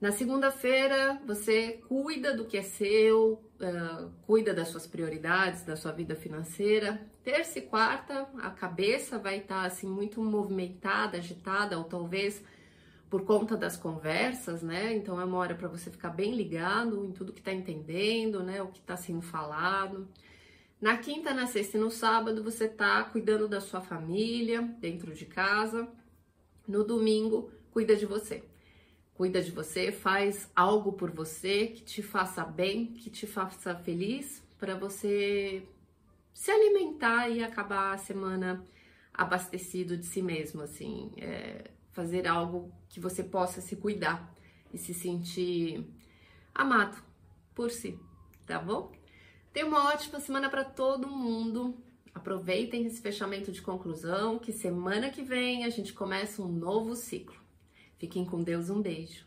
Na 0.00 0.12
segunda-feira, 0.12 1.20
você 1.26 1.80
cuida 1.88 2.36
do 2.36 2.44
que 2.44 2.58
é 2.58 2.62
seu, 2.62 3.42
uh, 3.58 4.10
cuida 4.26 4.52
das 4.52 4.68
suas 4.68 4.86
prioridades, 4.86 5.62
da 5.62 5.76
sua 5.76 5.92
vida 5.92 6.14
financeira. 6.14 7.00
Terça 7.22 7.58
e 7.58 7.62
quarta, 7.62 8.28
a 8.42 8.50
cabeça 8.50 9.18
vai 9.18 9.38
estar 9.38 9.62
tá, 9.62 9.66
assim 9.66 9.86
muito 9.86 10.22
movimentada, 10.22 11.16
agitada, 11.16 11.78
ou 11.78 11.84
talvez 11.84 12.44
por 13.08 13.24
conta 13.24 13.56
das 13.56 13.76
conversas, 13.76 14.62
né? 14.62 14.92
Então 14.94 15.20
é 15.20 15.24
uma 15.24 15.38
hora 15.38 15.54
para 15.54 15.68
você 15.68 15.90
ficar 15.90 16.10
bem 16.10 16.34
ligado 16.34 17.04
em 17.06 17.12
tudo 17.12 17.32
que 17.32 17.40
está 17.40 17.52
entendendo, 17.52 18.42
né? 18.42 18.60
O 18.60 18.66
que 18.68 18.80
está 18.80 18.96
sendo 18.96 19.22
falado. 19.22 20.08
Na 20.84 20.98
quinta, 20.98 21.32
na 21.32 21.46
sexta 21.46 21.78
e 21.78 21.80
no 21.80 21.90
sábado 21.90 22.44
você 22.44 22.68
tá 22.68 23.02
cuidando 23.04 23.48
da 23.48 23.58
sua 23.58 23.80
família 23.80 24.60
dentro 24.60 25.14
de 25.14 25.24
casa. 25.24 25.88
No 26.68 26.84
domingo, 26.84 27.50
cuida 27.70 27.96
de 27.96 28.04
você. 28.04 28.44
Cuida 29.14 29.40
de 29.40 29.50
você, 29.50 29.90
faz 29.90 30.46
algo 30.54 30.92
por 30.92 31.10
você 31.10 31.68
que 31.68 31.82
te 31.82 32.02
faça 32.02 32.44
bem, 32.44 32.88
que 32.88 33.08
te 33.08 33.26
faça 33.26 33.74
feliz, 33.74 34.42
para 34.58 34.74
você 34.76 35.66
se 36.34 36.50
alimentar 36.50 37.30
e 37.30 37.42
acabar 37.42 37.94
a 37.94 37.96
semana 37.96 38.62
abastecido 39.14 39.96
de 39.96 40.04
si 40.04 40.20
mesmo, 40.20 40.60
assim, 40.60 41.12
é, 41.16 41.70
fazer 41.92 42.28
algo 42.28 42.70
que 42.90 43.00
você 43.00 43.24
possa 43.24 43.62
se 43.62 43.74
cuidar 43.74 44.30
e 44.70 44.76
se 44.76 44.92
sentir 44.92 45.82
amado 46.54 47.02
por 47.54 47.70
si, 47.70 47.98
tá 48.44 48.58
bom? 48.58 48.92
Tenha 49.54 49.66
uma 49.66 49.88
ótima 49.90 50.18
semana 50.18 50.50
para 50.50 50.64
todo 50.64 51.06
mundo. 51.06 51.76
Aproveitem 52.12 52.86
esse 52.86 53.00
fechamento 53.00 53.52
de 53.52 53.62
conclusão, 53.62 54.36
que 54.36 54.52
semana 54.52 55.10
que 55.10 55.22
vem 55.22 55.64
a 55.64 55.70
gente 55.70 55.92
começa 55.92 56.42
um 56.42 56.48
novo 56.48 56.96
ciclo. 56.96 57.40
Fiquem 57.96 58.24
com 58.24 58.42
Deus, 58.42 58.68
um 58.68 58.82
beijo. 58.82 59.24